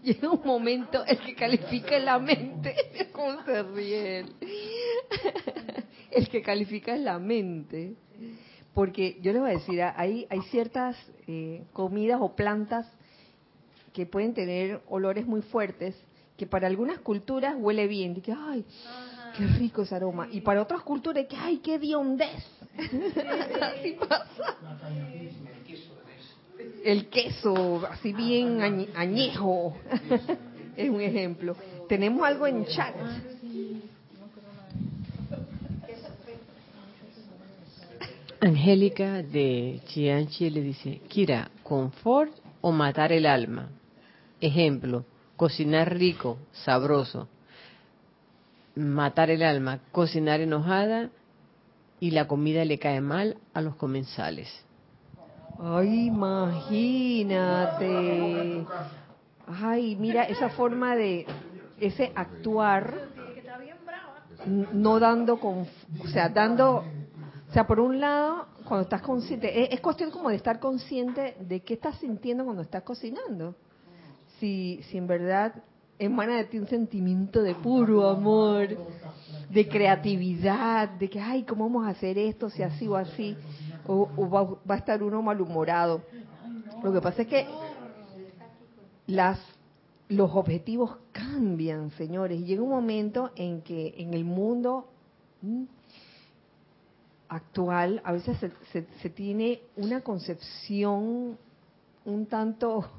[0.02, 2.74] Llega un momento, el que califica la mente,
[3.12, 4.24] ¿cómo se ríe
[6.10, 7.94] El que califica es la mente.
[8.74, 12.90] Porque yo les voy a decir, hay, hay ciertas eh, comidas o plantas
[13.92, 15.96] que pueden tener olores muy fuertes,
[16.36, 18.16] que para algunas culturas huele bien.
[18.16, 18.64] Y que, ay,
[19.36, 20.28] Qué rico ese aroma.
[20.30, 22.44] Y para otras culturas, que ¡ay, qué diondez!
[23.60, 24.56] así pasa.
[26.84, 28.60] El queso, así bien
[28.94, 29.76] añejo.
[30.76, 31.56] es un ejemplo.
[31.88, 32.94] Tenemos algo en chat.
[38.42, 43.68] Angélica de Chianchi le dice, Kira, confort o matar el alma.
[44.40, 45.04] Ejemplo,
[45.36, 47.28] cocinar rico, sabroso,
[48.74, 51.10] matar el alma, cocinar enojada
[52.00, 54.48] y la comida le cae mal a los comensales.
[55.62, 57.36] Ay, imagínate.
[59.46, 61.26] Ay, mira esa forma de
[61.78, 62.94] ese actuar
[64.46, 65.66] no dando con,
[66.02, 66.84] o sea, dando,
[67.48, 71.60] o sea, por un lado, cuando estás consciente, es, cuestión como de estar consciente de
[71.60, 73.54] qué estás sintiendo cuando estás cocinando.
[74.38, 75.52] Si, si en verdad
[76.00, 78.68] emana de ti un sentimiento de puro amor,
[79.50, 83.36] de creatividad, de que, ay, ¿cómo vamos a hacer esto si así o así?
[83.86, 86.02] O, va, a estar uno malhumorado.
[86.82, 87.46] Lo que pasa es que
[89.06, 89.38] las
[90.08, 92.40] los objetivos cambian, señores.
[92.40, 94.88] Y llega un momento en que en el mundo
[97.28, 98.36] actual a veces
[98.72, 101.38] se, se tiene una concepción
[102.04, 102.90] un tanto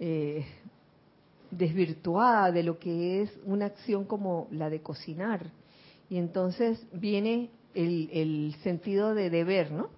[0.00, 0.46] eh,
[1.50, 5.46] desvirtuada de lo que es una acción como la de cocinar.
[6.10, 9.88] Y entonces viene el, el sentido de deber, ¿no?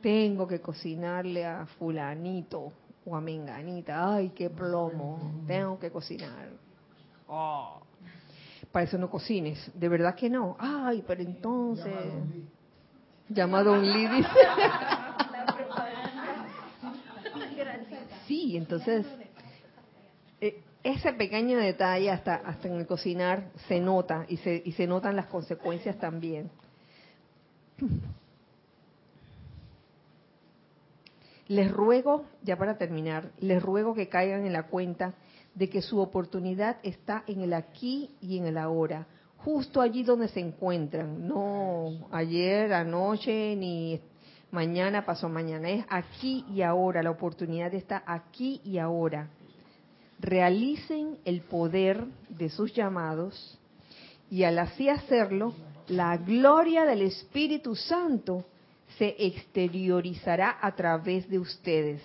[0.00, 2.72] Tengo que cocinarle a fulanito
[3.04, 4.14] o a menganita.
[4.14, 5.42] Ay, qué plomo.
[5.46, 6.50] Tengo que cocinar.
[7.28, 7.80] Oh.
[8.70, 9.70] Para eso no cocines.
[9.74, 10.56] De verdad que no.
[10.58, 11.94] Ay, pero entonces...
[13.28, 14.26] Llamado un Lidis.
[18.28, 19.04] sí, entonces
[20.86, 25.16] ese pequeño detalle hasta, hasta en el cocinar se nota y se, y se notan
[25.16, 26.48] las consecuencias también.
[31.48, 35.14] Les ruego, ya para terminar, les ruego que caigan en la cuenta
[35.54, 39.06] de que su oportunidad está en el aquí y en el ahora,
[39.38, 44.00] justo allí donde se encuentran, no ayer, anoche, ni
[44.52, 49.30] mañana, pasó mañana, es aquí y ahora, la oportunidad está aquí y ahora
[50.18, 53.58] realicen el poder de sus llamados
[54.30, 55.54] y al así hacerlo,
[55.88, 58.44] la gloria del Espíritu Santo
[58.98, 62.02] se exteriorizará a través de ustedes.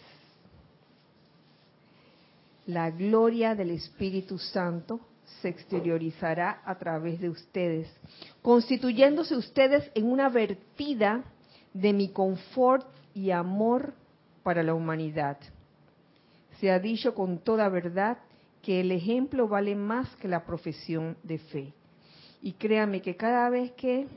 [2.68, 5.00] La gloria del Espíritu Santo
[5.42, 7.88] se exteriorizará a través de ustedes,
[8.42, 11.24] constituyéndose ustedes en una vertida
[11.74, 12.86] de mi confort
[13.16, 13.94] y amor
[14.44, 15.38] para la humanidad
[16.62, 18.20] se ha dicho con toda verdad
[18.62, 21.74] que el ejemplo vale más que la profesión de fe.
[22.44, 24.08] Y créame que cada vez que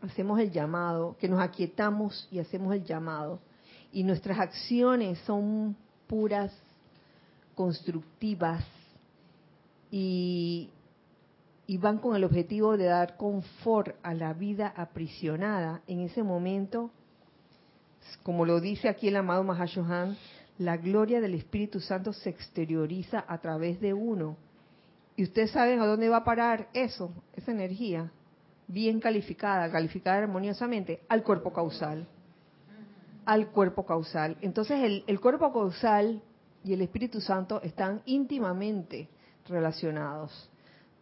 [0.00, 3.38] hacemos el llamado, que nos aquietamos y hacemos el llamado,
[3.92, 5.76] y nuestras acciones son
[6.08, 6.52] puras,
[7.54, 8.64] constructivas,
[9.92, 10.70] y,
[11.78, 16.90] van con el objetivo de dar confort a la vida aprisionada, en ese momento,
[18.22, 20.16] como lo dice aquí el amado Mahashohan,
[20.64, 24.36] la gloria del Espíritu Santo se exterioriza a través de uno.
[25.16, 28.10] Y ustedes saben a dónde va a parar eso, esa energía.
[28.68, 32.06] bien calificada, calificada armoniosamente, al cuerpo causal.
[33.26, 34.38] Al cuerpo causal.
[34.40, 36.22] Entonces el, cuerpo causal
[36.64, 39.10] y el Espíritu Santo están íntimamente
[39.46, 40.48] relacionados.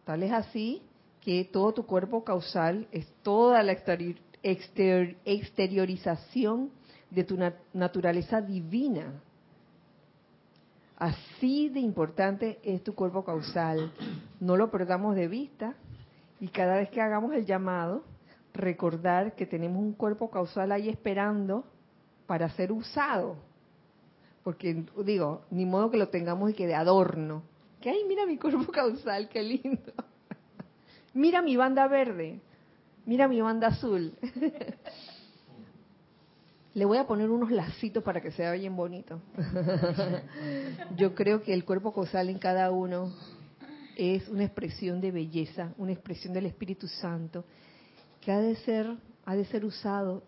[0.03, 0.81] Tal es así
[1.21, 3.77] que todo tu cuerpo causal es toda la
[4.43, 6.71] exteriorización
[7.09, 7.37] de tu
[7.73, 9.21] naturaleza divina.
[11.01, 13.91] Así de importante es tu cuerpo causal.
[14.39, 15.73] No lo perdamos de vista
[16.39, 18.03] y cada vez que hagamos el llamado,
[18.53, 21.65] recordar que tenemos un cuerpo causal ahí esperando
[22.27, 23.37] para ser usado.
[24.43, 27.41] Porque digo, ni modo que lo tengamos y que de adorno.
[27.79, 29.91] Que ay, mira mi cuerpo causal, qué lindo.
[31.15, 32.39] mira mi banda verde,
[33.07, 34.13] mira mi banda azul.
[36.73, 39.21] Le voy a poner unos lacitos para que sea bien bonito.
[40.97, 43.13] Yo creo que el cuerpo causal en cada uno
[43.97, 47.43] es una expresión de belleza, una expresión del Espíritu Santo
[48.21, 48.87] que ha de ser,
[49.25, 50.23] ha de ser usado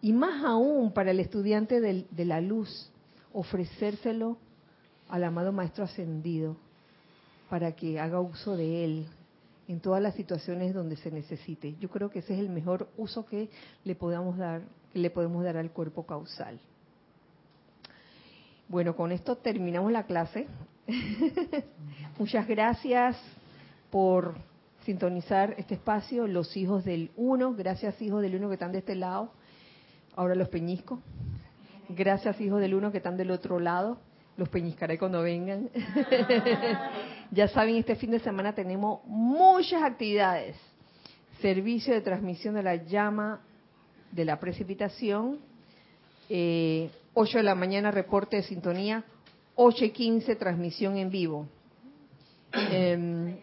[0.00, 2.90] y más aún para el estudiante de la luz,
[3.32, 4.36] ofrecérselo
[5.08, 6.56] al amado Maestro Ascendido
[7.48, 9.06] para que haga uso de él
[9.68, 11.76] en todas las situaciones donde se necesite.
[11.80, 13.48] Yo creo que ese es el mejor uso que
[13.84, 14.62] le podamos dar,
[14.94, 16.58] le podemos dar al cuerpo causal.
[18.68, 20.46] Bueno, con esto terminamos la clase.
[22.18, 23.16] Muchas gracias
[23.90, 24.34] por
[24.84, 28.94] sintonizar este espacio, los hijos del uno, gracias hijos del uno que están de este
[28.94, 29.32] lado,
[30.14, 31.00] ahora los peñisco,
[31.88, 33.98] gracias hijos del uno que están del otro lado,
[34.36, 35.70] los peñiscaré cuando vengan.
[37.30, 40.56] ya saben, este fin de semana tenemos muchas actividades.
[41.40, 43.40] Servicio de transmisión de la llama
[44.14, 45.38] de la precipitación,
[46.28, 49.04] eh, 8 de la mañana reporte de sintonía,
[49.56, 51.46] 8 y 15 transmisión en vivo.
[52.52, 53.36] Em,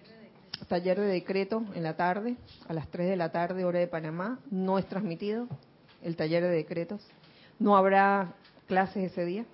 [0.67, 4.39] taller de decreto en la tarde, a las 3 de la tarde, hora de Panamá.
[4.49, 5.47] No es transmitido
[6.01, 7.05] el taller de decretos.
[7.59, 8.33] No habrá
[8.67, 9.45] clases ese día.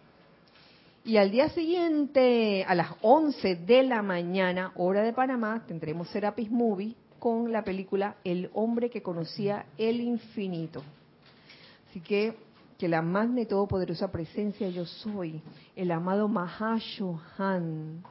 [1.04, 6.52] Y al día siguiente, a las 11 de la mañana, hora de Panamá, tendremos Serapis
[6.52, 10.84] Movie con la película El hombre que conocía el infinito.
[11.90, 12.36] Así que
[12.78, 15.42] que la magna y todopoderosa presencia yo soy,
[15.76, 18.04] el amado Mahashohan,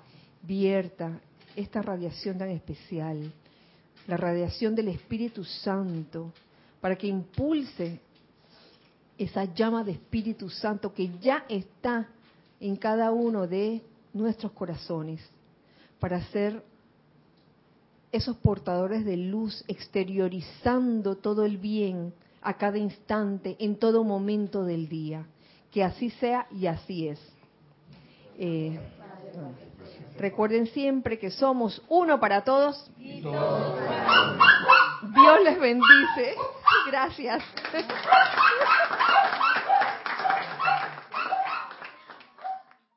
[0.43, 1.20] vierta
[1.55, 3.33] esta radiación tan especial,
[4.09, 6.33] la radiación del Espíritu Santo,
[6.81, 8.01] para que impulse
[9.16, 12.09] esa llama de Espíritu Santo que ya está
[12.61, 15.20] en cada uno de nuestros corazones,
[16.01, 16.62] para ser
[18.11, 22.12] esos portadores de luz, exteriorizando todo el bien
[22.43, 25.26] a cada instante, en todo momento del día.
[25.70, 27.20] Que así sea y así es.
[28.39, 28.78] Eh,
[30.18, 32.91] recuerden siempre que somos uno para todos.
[32.97, 33.24] Dios
[35.45, 36.34] les bendice.
[36.87, 37.43] Gracias.